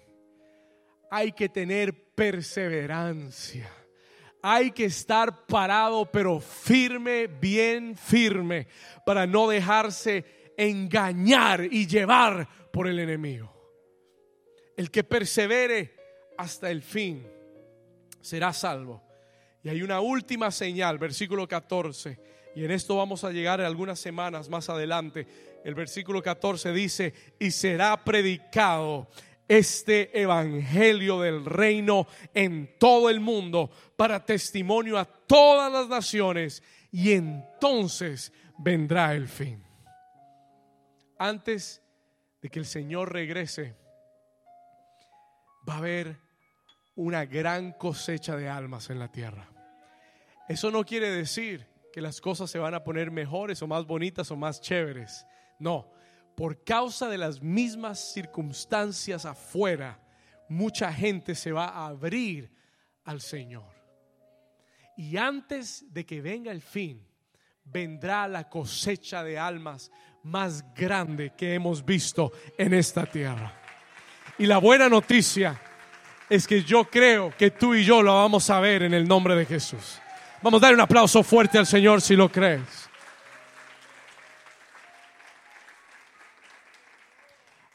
[1.11, 3.71] hay que tener perseverancia
[4.43, 8.67] hay que estar parado, pero firme, bien firme,
[9.07, 13.51] para no dejarse engañar y llevar por el enemigo.
[14.77, 15.95] El que persevere
[16.37, 17.27] hasta el fin
[18.21, 19.03] será salvo.
[19.63, 22.19] Y hay una última señal, versículo 14,
[22.55, 25.27] y en esto vamos a llegar algunas semanas más adelante.
[25.65, 29.09] El versículo 14 dice, y será predicado
[29.59, 37.13] este evangelio del reino en todo el mundo para testimonio a todas las naciones y
[37.13, 39.63] entonces vendrá el fin.
[41.19, 41.83] Antes
[42.41, 43.77] de que el Señor regrese,
[45.69, 46.17] va a haber
[46.97, 49.51] una gran cosecha de almas en la tierra.
[50.49, 54.31] Eso no quiere decir que las cosas se van a poner mejores o más bonitas
[54.31, 55.27] o más chéveres.
[55.59, 55.93] No,
[56.35, 60.01] por causa de las mismas circunstancias afuera,
[60.49, 62.51] mucha gente se va a abrir
[63.05, 63.71] al Señor.
[64.97, 67.07] Y antes de que venga el fin,
[67.65, 69.91] vendrá la cosecha de almas
[70.23, 73.53] más grande que hemos visto en esta tierra.
[74.39, 75.61] Y la buena noticia
[76.29, 79.35] es que yo creo que tú y yo lo vamos a ver en el nombre
[79.35, 80.01] de Jesús.
[80.41, 82.91] Vamos a dar un aplauso fuerte al Señor si lo crees.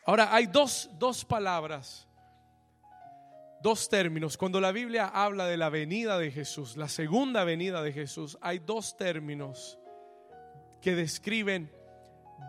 [0.08, 2.08] Ahora hay dos, dos palabras
[3.62, 4.38] dos términos.
[4.38, 8.60] Cuando la Biblia habla de la venida de Jesús, la segunda venida de Jesús, hay
[8.60, 9.78] dos términos
[10.82, 11.70] que describen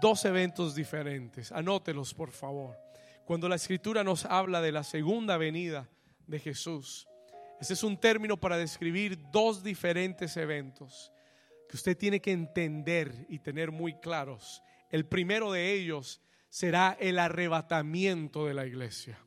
[0.01, 1.51] dos eventos diferentes.
[1.51, 2.79] Anótelos, por favor.
[3.25, 5.89] Cuando la escritura nos habla de la segunda venida
[6.29, 7.09] de Jesús,
[7.61, 11.13] ese es un término para describir dos diferentes eventos
[11.69, 14.63] que usted tiene que entender y tener muy claros.
[14.91, 19.19] El primero de ellos será el arrebatamiento de la iglesia.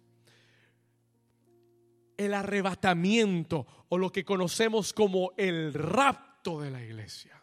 [2.17, 7.41] El arrebatamiento o lo que conocemos como el rapto de la iglesia.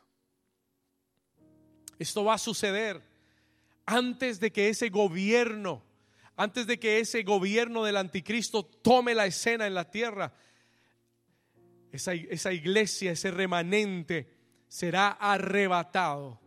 [1.98, 3.02] Esto va a suceder
[3.86, 5.82] antes de que ese gobierno,
[6.36, 10.32] antes de que ese gobierno del anticristo tome la escena en la tierra.
[11.90, 14.28] Esa, esa iglesia, ese remanente
[14.68, 16.40] será arrebatado.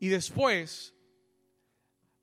[0.00, 0.94] Y después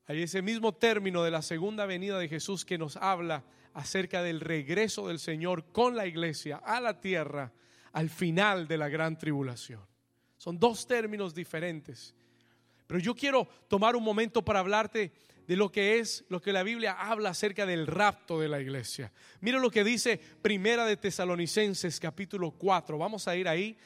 [0.07, 3.43] hay ese mismo término de la segunda venida de Jesús que nos habla
[3.73, 7.51] acerca del regreso del Señor con la iglesia a la tierra
[7.91, 9.81] al final de la gran tribulación.
[10.37, 12.15] Son dos términos diferentes.
[12.87, 15.11] Pero yo quiero tomar un momento para hablarte
[15.45, 19.11] de lo que es lo que la Biblia habla acerca del rapto de la iglesia.
[19.41, 22.97] Mira lo que dice Primera de Tesalonicenses capítulo 4.
[22.97, 23.77] Vamos a ir ahí.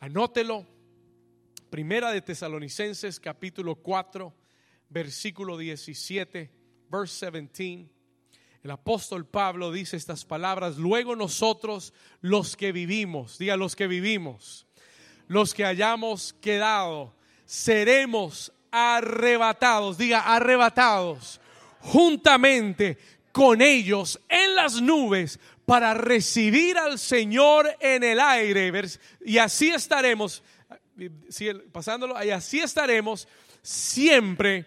[0.00, 0.66] Anótelo.
[1.70, 4.34] Primera de Tesalonicenses capítulo 4,
[4.90, 6.50] versículo 17,
[6.90, 7.88] verse 17.
[8.62, 14.66] El apóstol Pablo dice estas palabras, luego nosotros los que vivimos, diga los que vivimos,
[15.28, 17.14] los que hayamos quedado,
[17.46, 21.40] seremos arrebatados, diga arrebatados,
[21.78, 22.98] juntamente
[23.32, 28.70] con ellos en las nubes para recibir al Señor en el aire.
[29.24, 30.42] Y así estaremos,
[31.72, 33.26] pasándolo, y así estaremos
[33.62, 34.66] siempre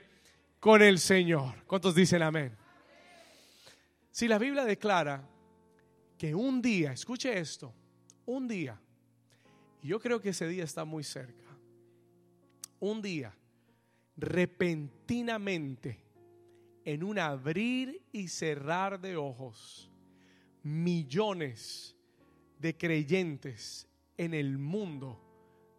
[0.64, 1.66] con el Señor.
[1.68, 2.56] ¿Cuántos dicen amén?
[4.12, 5.22] Si la Biblia declara
[6.18, 7.74] que un día, escuche esto,
[8.26, 8.80] un día,
[9.82, 11.50] y yo creo que ese día está muy cerca,
[12.80, 13.36] un día,
[14.16, 16.02] repentinamente,
[16.86, 19.92] en un abrir y cerrar de ojos,
[20.62, 21.98] millones
[22.58, 25.20] de creyentes en el mundo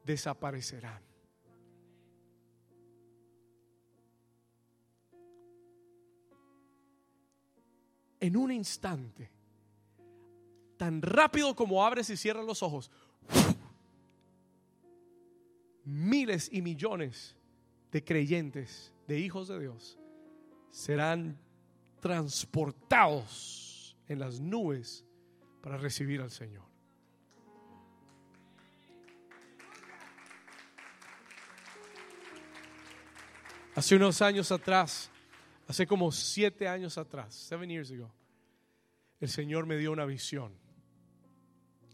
[0.05, 1.14] desaparecerán.
[8.25, 9.31] En un instante,
[10.79, 12.91] tan rápido como abres y cierras los ojos,
[15.85, 17.37] miles y millones
[17.93, 19.99] de creyentes, de hijos de Dios,
[20.71, 21.39] serán
[22.01, 25.05] transportados en las nubes
[25.61, 26.65] para recibir al Señor.
[33.75, 35.11] Hace unos años atrás,
[35.67, 38.13] hace como siete años atrás, seven years ago,
[39.21, 40.53] el Señor me dio una visión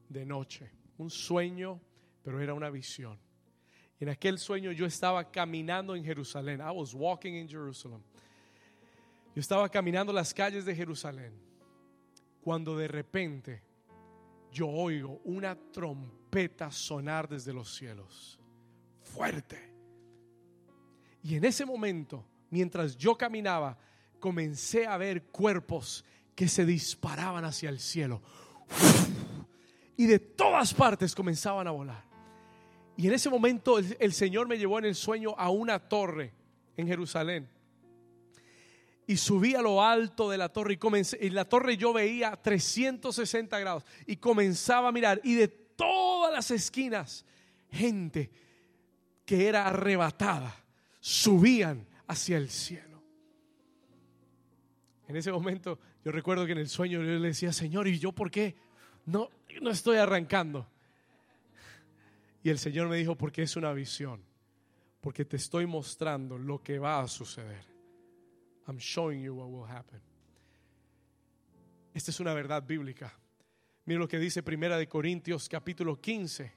[0.09, 1.81] de noche, un sueño,
[2.23, 3.19] pero era una visión.
[4.01, 6.61] En aquel sueño yo estaba caminando en Jerusalén.
[6.61, 8.03] I was walking in Jerusalem.
[9.35, 11.33] Yo estaba caminando las calles de Jerusalén
[12.43, 13.63] cuando de repente
[14.51, 18.41] yo oigo una trompeta sonar desde los cielos.
[19.03, 19.71] Fuerte.
[21.23, 23.79] Y en ese momento, mientras yo caminaba,
[24.19, 28.21] comencé a ver cuerpos que se disparaban hacia el cielo.
[29.97, 32.05] Y de todas partes comenzaban a volar.
[32.97, 36.33] Y en ese momento el, Señor me llevó en el sueño a una torre
[36.77, 37.49] en Jerusalén
[39.07, 42.37] y subí a lo alto de la torre y comencé, en la torre yo veía
[42.37, 47.25] 360 grados y comenzaba a mirar y de todas las esquinas
[47.71, 48.31] gente
[49.25, 50.55] que era arrebatada
[51.01, 53.01] subían hacia el cielo.
[55.07, 58.11] En ese momento yo recuerdo que en el sueño yo le decía, Señor, ¿y yo
[58.11, 58.57] por qué
[59.07, 59.31] no,
[59.63, 60.67] no estoy arrancando?
[62.43, 64.25] Y el Señor me dijo, porque es una visión,
[65.01, 67.65] porque te estoy mostrando lo que va a suceder.
[68.67, 70.01] I'm showing you what will happen.
[71.95, 73.17] Esta es una verdad bíblica.
[73.85, 76.53] Mira lo que dice Primera de Corintios capítulo 15,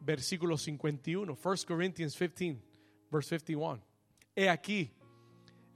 [0.00, 1.36] versículo 51.
[1.42, 2.62] 1 Corinthians 15,
[3.10, 3.93] verse 51.
[4.36, 4.90] He aquí,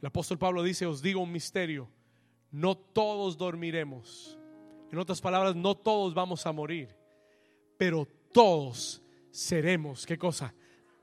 [0.00, 1.88] el apóstol Pablo dice, os digo un misterio,
[2.50, 4.38] no todos dormiremos.
[4.90, 6.94] En otras palabras, no todos vamos a morir,
[7.76, 10.54] pero todos seremos, ¿qué cosa?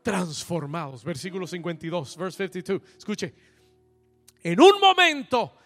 [0.04, 1.04] Transformados.
[1.04, 2.82] Versículo 52, verse 52.
[2.98, 3.34] Escuche,
[4.44, 5.58] en un momento,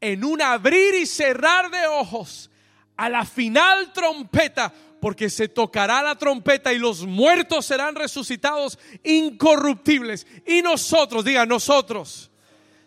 [0.00, 2.50] en un abrir y cerrar de ojos,
[2.96, 4.72] a la final trompeta,
[5.04, 10.26] porque se tocará la trompeta y los muertos serán resucitados incorruptibles.
[10.46, 12.30] Y nosotros, diga nosotros,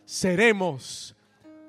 [0.03, 1.15] seremos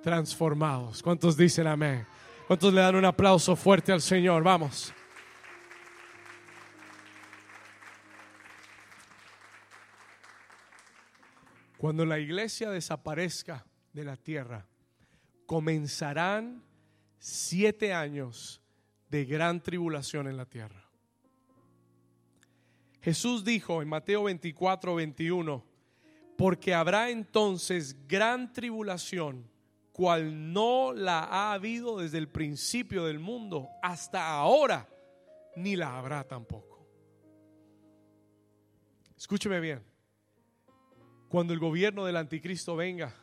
[0.03, 1.03] transformados.
[1.03, 2.07] ¿Cuántos dicen amén?
[2.47, 4.43] ¿Cuántos le dan un aplauso fuerte al Señor?
[4.43, 4.91] Vamos.
[11.77, 14.67] Cuando la iglesia desaparezca de la tierra,
[15.45, 16.63] comenzarán
[17.19, 18.58] siete años
[19.11, 20.89] de gran tribulación en la tierra.
[23.01, 25.65] Jesús dijo en Mateo 24, 21,
[26.37, 29.51] porque habrá entonces gran tribulación,
[29.93, 34.89] cual no la ha habido desde el principio del mundo hasta ahora,
[35.57, 36.87] ni la habrá tampoco.
[39.17, 39.83] Escúcheme bien,
[41.29, 43.15] cuando el gobierno del anticristo venga,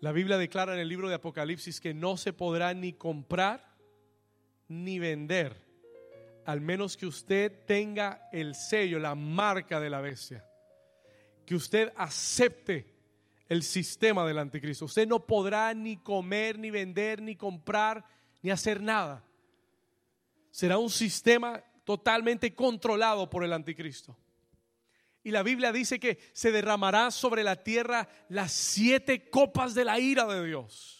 [0.00, 3.67] la Biblia declara en el libro de Apocalipsis que no se podrá ni comprar
[4.68, 5.56] ni vender,
[6.44, 10.44] al menos que usted tenga el sello, la marca de la bestia.
[11.44, 12.94] Que usted acepte
[13.48, 14.84] el sistema del anticristo.
[14.84, 18.04] Usted no podrá ni comer, ni vender, ni comprar,
[18.42, 19.24] ni hacer nada.
[20.50, 24.16] Será un sistema totalmente controlado por el anticristo.
[25.22, 29.98] Y la Biblia dice que se derramará sobre la tierra las siete copas de la
[29.98, 30.97] ira de Dios.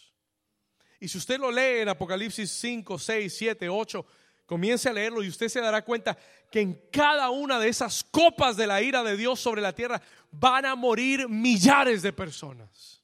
[1.00, 4.06] Y si usted lo lee en Apocalipsis 5, 6, 7, 8,
[4.46, 6.16] comience a leerlo y usted se dará cuenta
[6.50, 10.00] que en cada una de esas copas de la ira de Dios sobre la tierra
[10.30, 13.02] van a morir millares de personas.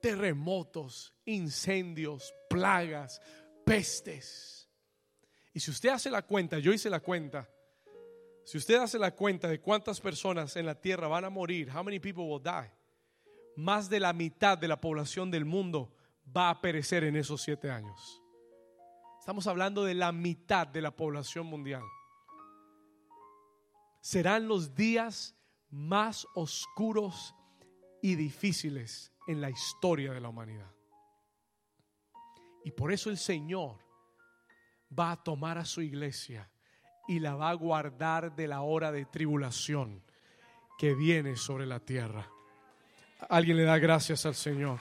[0.00, 3.20] Terremotos, incendios, plagas,
[3.64, 4.68] pestes.
[5.52, 7.48] Y si usted hace la cuenta, yo hice la cuenta,
[8.44, 11.82] si usted hace la cuenta de cuántas personas en la tierra van a morir, how
[11.82, 12.70] many people will die,
[13.60, 15.92] más de la mitad de la población del mundo
[16.36, 18.22] va a perecer en esos siete años.
[19.18, 21.82] Estamos hablando de la mitad de la población mundial.
[24.00, 25.36] Serán los días
[25.68, 27.34] más oscuros
[28.02, 30.72] y difíciles en la historia de la humanidad.
[32.64, 33.78] Y por eso el Señor
[34.98, 36.50] va a tomar a su iglesia
[37.06, 40.02] y la va a guardar de la hora de tribulación
[40.78, 42.30] que viene sobre la tierra.
[43.28, 44.80] Alguien le da gracias al Señor.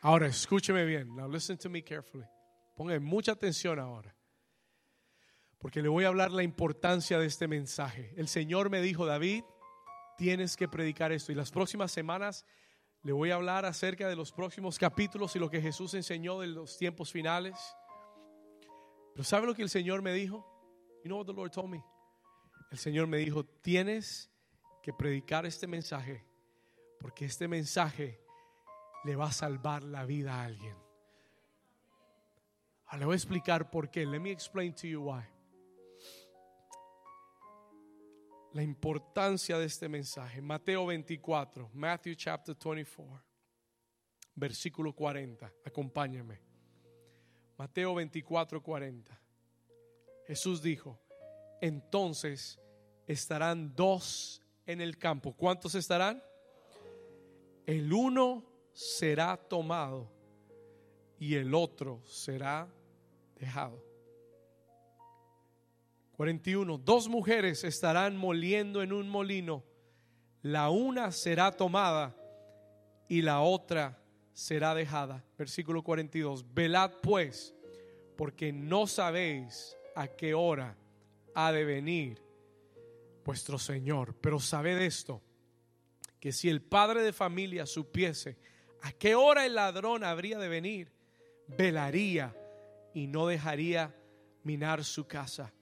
[0.00, 1.14] Ahora escúcheme bien.
[1.16, 2.24] Now listen to me carefully.
[2.76, 4.14] Ponga mucha atención ahora.
[5.58, 8.12] Porque le voy a hablar la importancia de este mensaje.
[8.16, 9.42] El Señor me dijo, David,
[10.16, 11.32] tienes que predicar esto.
[11.32, 12.44] Y las próximas semanas
[13.02, 16.48] le voy a hablar acerca de los próximos capítulos y lo que Jesús enseñó de
[16.48, 17.58] los tiempos finales.
[19.12, 20.46] Pero ¿sabe lo que el Señor me dijo?
[21.02, 21.82] You know what the Lord told me?
[22.70, 24.30] El Señor me dijo, tienes
[24.82, 26.24] que predicar este mensaje
[26.98, 28.20] porque este mensaje
[29.04, 30.76] le va a salvar la vida a alguien.
[32.86, 34.06] Ahora le voy a explicar por qué.
[34.06, 35.24] Let me explain to you why.
[38.56, 40.40] la importancia de este mensaje.
[40.40, 43.22] Mateo 24, Matthew chapter 24,
[44.34, 45.52] versículo 40.
[45.62, 46.40] Acompáñame.
[47.58, 49.20] Mateo 24, 40.
[50.26, 50.98] Jesús dijo,
[51.60, 52.60] entonces
[53.06, 55.32] estarán dos en el campo.
[55.32, 56.22] ¿Cuántos estarán?
[57.66, 60.10] El uno será tomado
[61.18, 62.68] y el otro será
[63.34, 63.82] dejado.
[66.16, 66.78] 41.
[66.78, 69.62] Dos mujeres estarán moliendo en un molino.
[70.42, 72.14] La una será tomada
[73.08, 74.02] y la otra
[74.32, 75.24] será dejada.
[75.36, 76.54] Versículo 42.
[76.54, 77.54] Velad pues,
[78.16, 80.76] porque no sabéis a qué hora
[81.36, 82.22] de venir
[83.24, 84.14] vuestro Señor.
[84.20, 85.22] Pero sabed esto,
[86.18, 88.38] que si el padre de familia supiese
[88.82, 90.92] a qué hora el ladrón habría de venir,
[91.46, 92.34] velaría
[92.94, 93.94] y no dejaría
[94.42, 95.52] minar su casa.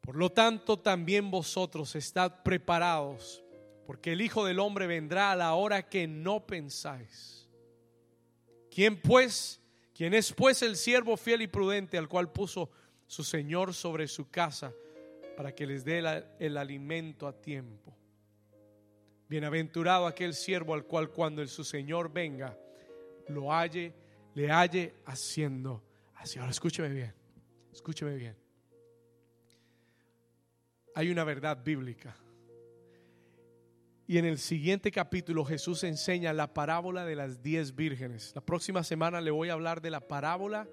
[0.00, 3.42] Por lo tanto, también vosotros estad preparados,
[3.86, 7.48] porque el Hijo del Hombre vendrá a la hora que no pensáis.
[8.70, 9.60] ¿Quién pues,
[9.94, 12.70] quién es pues el siervo fiel y prudente al cual puso
[13.06, 14.72] su Señor sobre su casa
[15.36, 16.02] para que les dé
[16.38, 17.96] el, alimento a tiempo?
[19.28, 22.56] Bienaventurado aquel siervo al cual cuando el, su Señor venga,
[23.28, 23.94] lo halle,
[24.34, 25.82] le halle haciendo
[26.14, 26.38] así.
[26.38, 27.14] Ahora escúcheme bien,
[27.72, 28.44] escúcheme bien
[30.94, 32.16] hay una verdad bíblica.
[34.06, 38.32] Y en el siguiente capítulo Jesús enseña la parábola de las diez vírgenes.
[38.34, 40.68] La próxima semana le voy a hablar de la parábola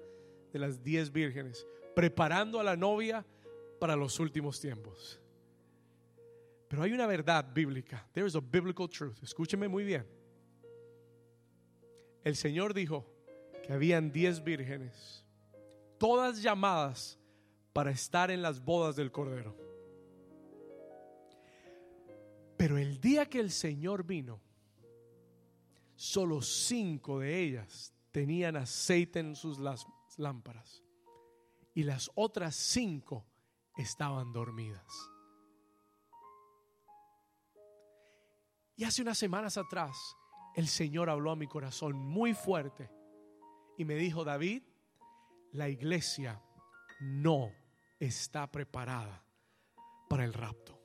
[0.52, 3.24] de las diez vírgenes, preparando a la novia
[3.78, 5.20] para los últimos tiempos.
[6.68, 8.06] Pero hay una verdad bíblica.
[8.12, 9.22] There is a biblical truth.
[9.22, 10.06] Escúcheme muy bien.
[12.24, 13.04] El Señor dijo
[13.62, 15.24] que habían diez vírgenes,
[15.98, 17.18] todas llamadas
[17.72, 19.56] para estar en las bodas del Cordero.
[22.56, 24.40] Pero el día que el Señor vino,
[25.96, 29.58] solo cinco de ellas tenían aceite en sus
[30.16, 30.82] lámparas
[31.74, 33.26] y las otras cinco
[33.76, 34.86] estaban dormidas.
[38.76, 39.96] Y hace unas semanas atrás
[40.54, 42.90] el Señor habló a mi corazón muy fuerte
[43.78, 44.62] y me dijo, David,
[45.52, 46.42] la iglesia
[47.00, 47.50] no
[47.98, 49.24] está preparada
[50.08, 50.78] para el rapto.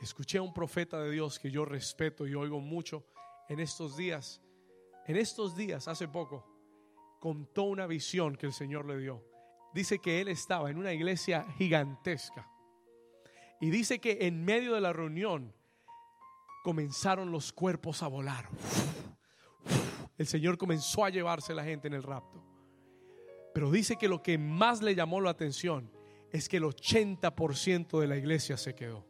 [0.00, 3.04] Escuché a un profeta de Dios que yo respeto y oigo mucho
[3.48, 4.40] en estos días.
[5.06, 6.44] En estos días, hace poco,
[7.20, 9.22] contó una visión que el Señor le dio.
[9.72, 12.48] Dice que él estaba en una iglesia gigantesca.
[13.60, 15.54] Y dice que en medio de la reunión
[16.64, 18.48] comenzaron los cuerpos a volar.
[20.18, 22.42] El Señor comenzó a llevarse la gente en el rapto.
[23.54, 25.90] Pero dice que lo que más le llamó la atención
[26.32, 29.06] es que el 80% de la iglesia se quedó.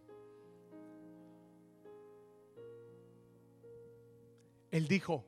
[4.70, 5.24] Él dijo,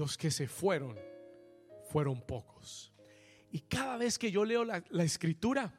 [0.00, 0.98] los que se fueron
[1.90, 2.90] fueron pocos.
[3.52, 5.74] Y cada vez que yo leo la, escritura,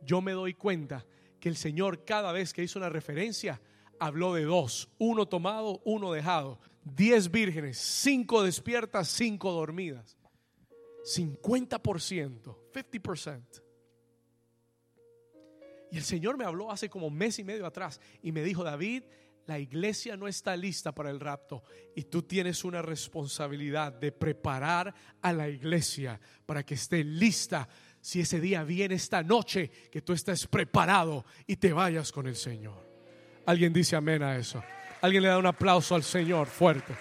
[0.00, 1.04] yo me doy cuenta
[1.40, 3.60] que el Señor cada vez que hizo una referencia,
[3.98, 10.16] habló de dos, uno tomado, uno dejado, diez vírgenes, cinco despiertas, cinco dormidas.
[11.02, 13.62] 50%, 50%.
[15.90, 19.02] Y el Señor me habló hace como mes y medio atrás y me dijo, David,
[19.46, 21.62] la iglesia no está lista para el rapto
[21.94, 27.68] y tú tienes una responsabilidad de preparar a la iglesia para que esté lista
[28.00, 32.36] si ese día viene esta noche, que tú estés preparado y te vayas con el
[32.36, 32.86] Señor.
[33.46, 34.62] Alguien dice amén a eso.
[35.00, 36.94] Alguien le da un aplauso al Señor fuerte.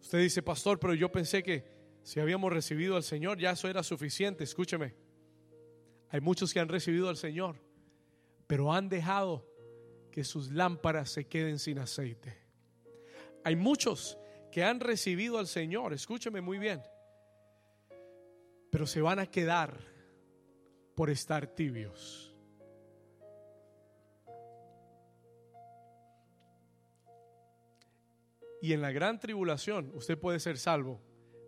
[0.00, 1.64] Usted dice, pastor, pero yo pensé que
[2.02, 4.44] si habíamos recibido al Señor ya eso era suficiente.
[4.44, 5.07] Escúcheme.
[6.10, 7.56] Hay muchos que han recibido al Señor,
[8.46, 9.46] pero han dejado
[10.10, 12.38] que sus lámparas se queden sin aceite.
[13.44, 14.18] Hay muchos
[14.50, 16.82] que han recibido al Señor, escúcheme muy bien,
[18.70, 19.78] pero se van a quedar
[20.94, 22.34] por estar tibios.
[28.60, 31.00] Y en la gran tribulación usted puede ser salvo,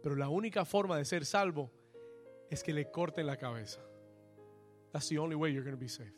[0.02, 1.72] pero la única forma de ser salvo
[2.50, 3.80] es que le corten la cabeza.
[4.92, 6.14] That's the only way you're going to be saved.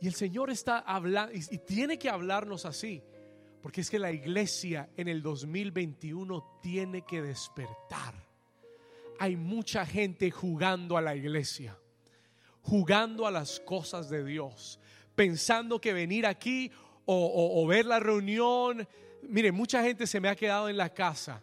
[0.00, 3.02] Y el Señor está hablando, y, tiene que hablarnos así,
[3.60, 8.14] porque es que la iglesia en el 2021 tiene que despertar.
[9.18, 11.76] Hay mucha gente jugando a la iglesia,
[12.62, 14.78] jugando a las cosas de Dios,
[15.16, 16.70] pensando que venir aquí
[17.04, 18.86] o- o ver la reunión,
[19.22, 21.42] mire, mucha gente se me ha quedado en la casa.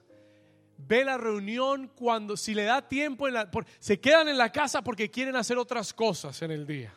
[0.77, 4.51] Ve la reunión cuando, si le da tiempo, en la- por- se quedan en la
[4.51, 6.93] casa porque quieren hacer otras cosas en el día.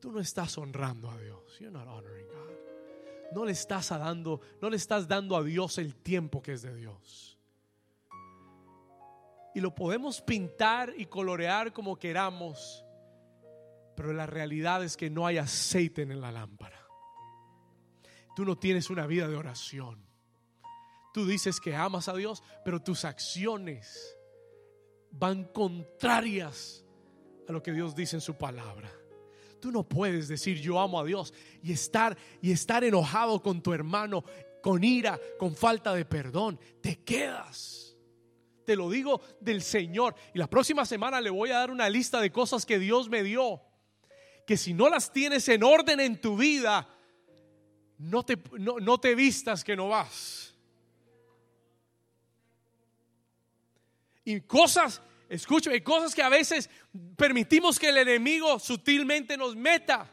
[0.00, 1.58] Tú no estás honrando a Dios.
[1.58, 3.32] You're not honoring God.
[3.32, 6.74] No le estás dando, no le estás dando a Dios el tiempo que es de
[6.74, 7.38] Dios.
[9.54, 12.84] Y lo podemos pintar y colorear como queramos,
[13.96, 16.80] pero la realidad es que no hay aceite en la lámpara.
[18.36, 20.08] Tú no tienes una vida de oración.
[21.12, 24.16] Tú dices que amas a Dios, pero tus acciones
[25.10, 26.84] van contrarias
[27.48, 28.90] a lo que Dios dice en su palabra.
[29.60, 33.72] Tú no puedes decir yo amo a Dios y estar y estar enojado con tu
[33.72, 34.24] hermano,
[34.62, 36.58] con ira, con falta de perdón.
[36.80, 37.96] Te quedas.
[38.64, 40.14] Te lo digo del Señor.
[40.32, 43.22] Y la próxima semana le voy a dar una lista de cosas que Dios me
[43.22, 43.60] dio.
[44.46, 46.88] Que si no las tienes en orden en tu vida,
[47.98, 50.49] no te, no, no te vistas que no vas.
[54.24, 56.68] Y cosas, escúchame, cosas que a veces
[57.16, 60.10] permitimos que el enemigo sutilmente nos meta,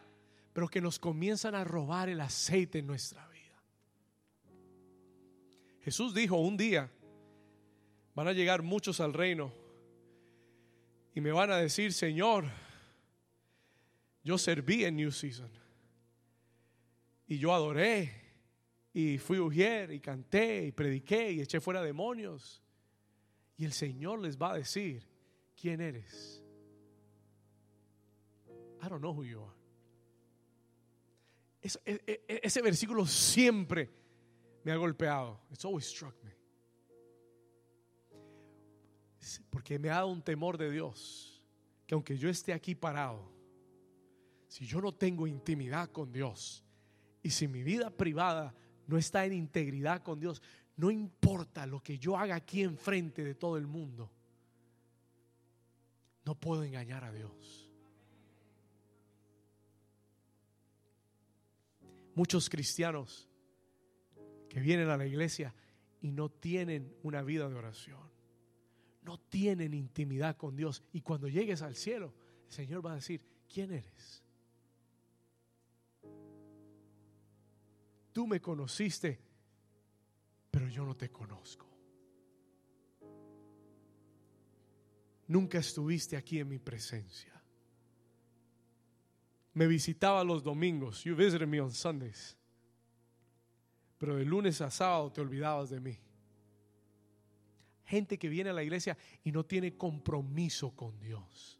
[0.54, 3.38] pero que nos comienzan a robar el aceite en nuestra vida.
[5.82, 6.92] Jesús dijo un día,
[8.14, 9.54] van a llegar muchos al reino
[11.14, 12.46] y me van a decir, Señor,
[14.24, 15.50] yo serví en New Season
[17.28, 18.12] y yo adoré
[18.94, 22.64] y fui ujier y canté y prediqué y eché fuera demonios.
[23.58, 25.04] Y el Señor les va a decir,
[25.60, 26.44] ¿quién eres?
[28.82, 29.56] I don't know who you are.
[31.62, 33.90] Es- e- e- ese versículo siempre
[34.64, 35.42] me ha golpeado.
[35.52, 36.32] It's always struck me.
[39.50, 41.44] Porque me ha dado un temor de Dios.
[41.86, 43.32] Que aunque yo esté aquí parado,
[44.48, 46.64] si yo no tengo intimidad con Dios
[47.24, 48.54] y si mi vida privada
[48.88, 50.42] no está en integridad con Dios,
[50.78, 54.12] no importa lo que yo haga aquí enfrente de todo el mundo,
[56.24, 57.72] no puedo engañar a Dios.
[62.14, 63.28] Muchos cristianos
[64.50, 65.54] que vienen a la iglesia
[66.02, 68.12] y no tienen una vida de oración,
[69.02, 70.84] no tienen intimidad con Dios.
[70.94, 72.14] Y cuando llegues al cielo,
[72.46, 74.24] el Señor va a decir, ¿quién eres?
[78.14, 79.27] Tú me conociste,
[80.52, 81.68] pero yo no te conozco.
[85.28, 87.34] Nunca estuviste aquí en mi presencia.
[89.54, 91.04] Me visitaba los domingos.
[91.04, 92.38] You visited me on Sundays.
[93.98, 96.00] Pero de lunes a sábado te olvidabas de mí.
[97.86, 101.60] Gente que viene a la iglesia y no tiene compromiso con Dios.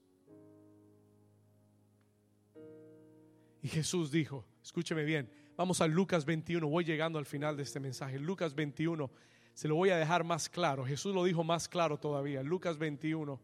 [3.62, 7.80] Y Jesús dijo, escúcheme bien, Vamos a Lucas 21, voy llegando al final de este
[7.80, 8.20] mensaje.
[8.20, 9.10] Lucas 21,
[9.56, 10.86] se lo voy a dejar más claro.
[10.86, 12.44] Jesús lo dijo más claro todavía.
[12.44, 13.42] Lucas 21,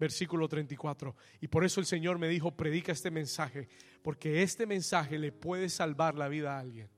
[0.00, 1.14] versículo 34.
[1.40, 3.68] Y por eso el Señor me dijo, predica este mensaje,
[4.02, 6.88] porque este mensaje le puede salvar la vida a alguien.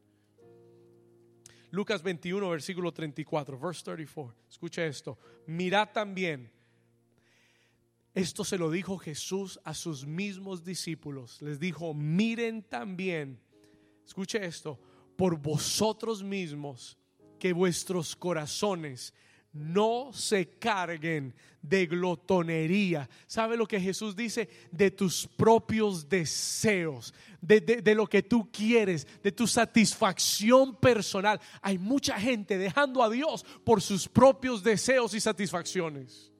[1.70, 4.34] Lucas 21, versículo 34, verse 34.
[4.48, 5.18] Escucha esto.
[5.46, 6.50] Mirad también.
[8.14, 11.42] Esto se lo dijo Jesús a sus mismos discípulos.
[11.42, 13.44] Les dijo, miren también
[14.06, 14.78] escuche esto,
[15.16, 16.96] por vosotros mismos,
[17.38, 19.12] que vuestros corazones
[19.52, 23.08] no se carguen de glotonería.
[23.26, 24.48] ¿Sabe lo que Jesús dice?
[24.70, 31.40] De tus propios deseos, de, de, lo que tú quieres, de tu satisfacción personal.
[31.62, 36.30] Hay mucha gente dejando a Dios por sus propios deseos y satisfacciones.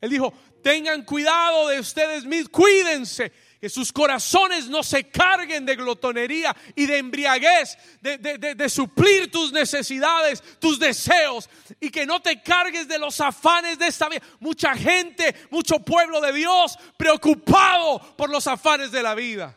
[0.00, 3.32] Él dijo, tengan cuidado de ustedes mismos, cuídense
[3.62, 10.42] que sus corazones no se carguen de glotonería y de embriaguez, de, suplir tus necesidades,
[10.58, 11.48] tus deseos,
[11.78, 14.20] y que no te cargues de los afanes de esta vida.
[14.40, 19.56] Mucha gente, mucho pueblo de Dios preocupado por los afanes de la vida.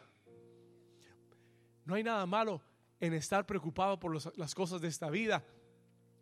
[1.83, 2.61] No hay nada malo
[2.99, 5.43] en estar preocupado por las cosas de esta vida,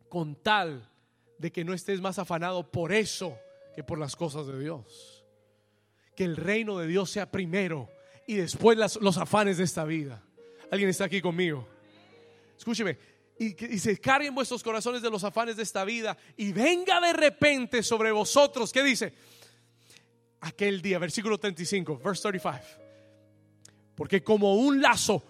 [0.07, 0.89] con tal
[1.37, 3.37] de que no estés más afanado por eso
[3.75, 5.12] que por las cosas de Dios
[6.15, 7.89] que el reino de Dios sea primero
[8.27, 10.23] y después los afanes de esta vida.
[10.71, 11.67] ¿Alguien está aquí conmigo?
[12.57, 12.97] Escúcheme.
[13.39, 17.13] Y, y, se carguen vuestros corazones de los afanes de esta vida y venga de
[17.13, 18.71] repente sobre vosotros.
[18.71, 19.13] ¿Qué dice?
[20.41, 22.83] Aquel día, versículo 35, verse 35.
[23.95, 25.23] Porque como un lazo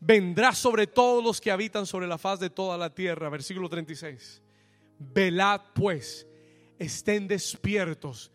[0.00, 3.28] vendrá sobre todos los que habitan sobre la faz de toda la tierra.
[3.28, 4.42] Versículo 36.
[4.98, 6.26] Velad pues,
[6.78, 8.32] estén despiertos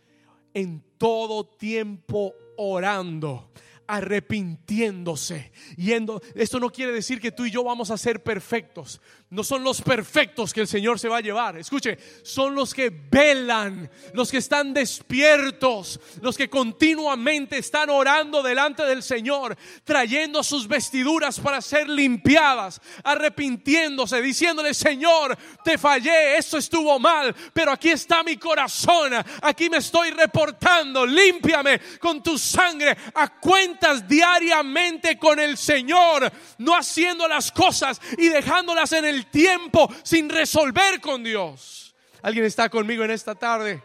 [0.54, 3.52] en todo tiempo orando
[3.92, 6.22] arrepintiéndose, yendo.
[6.34, 9.02] Esto no quiere decir que tú y yo vamos a ser perfectos.
[9.32, 11.58] No son los perfectos que el Señor se va a llevar.
[11.58, 18.84] Escuche, son los que velan, los que están despiertos, los que continuamente están orando delante
[18.84, 27.00] del Señor, trayendo sus vestiduras para ser limpiadas, arrepintiéndose, diciéndole, Señor, te fallé, esto estuvo
[27.00, 29.14] mal, pero aquí está mi corazón,
[29.44, 36.76] aquí me estoy reportando, límpiame con tu sangre, a cuentas diariamente con el Señor, no
[36.76, 41.96] haciendo las cosas y dejándolas en tiempo sin resolver con Dios.
[42.22, 43.82] ¿Alguien está conmigo en esta tarde?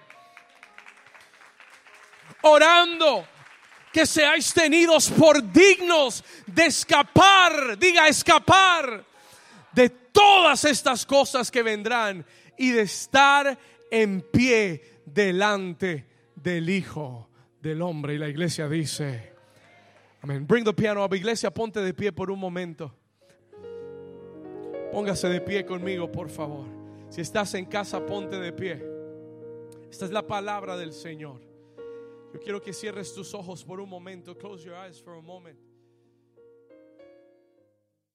[2.42, 3.26] Orando
[3.92, 9.04] que seáis tenidos por dignos de escapar, diga escapar
[9.72, 12.24] de todas estas cosas que vendrán
[12.58, 13.58] y de estar
[13.90, 17.30] en pie delante del Hijo
[17.60, 18.14] del Hombre.
[18.14, 19.32] Y la iglesia dice,
[20.20, 20.46] amén.
[20.46, 22.94] Bring the piano up, iglesia, ponte de pie por un momento.
[24.96, 26.64] Póngase de pie conmigo, por favor.
[27.10, 28.82] Si estás en casa, ponte de pie.
[29.90, 31.42] Esta es la palabra del Señor.
[32.32, 34.34] Yo quiero que cierres tus ojos por un momento.
[34.38, 35.58] Close your eyes for a moment.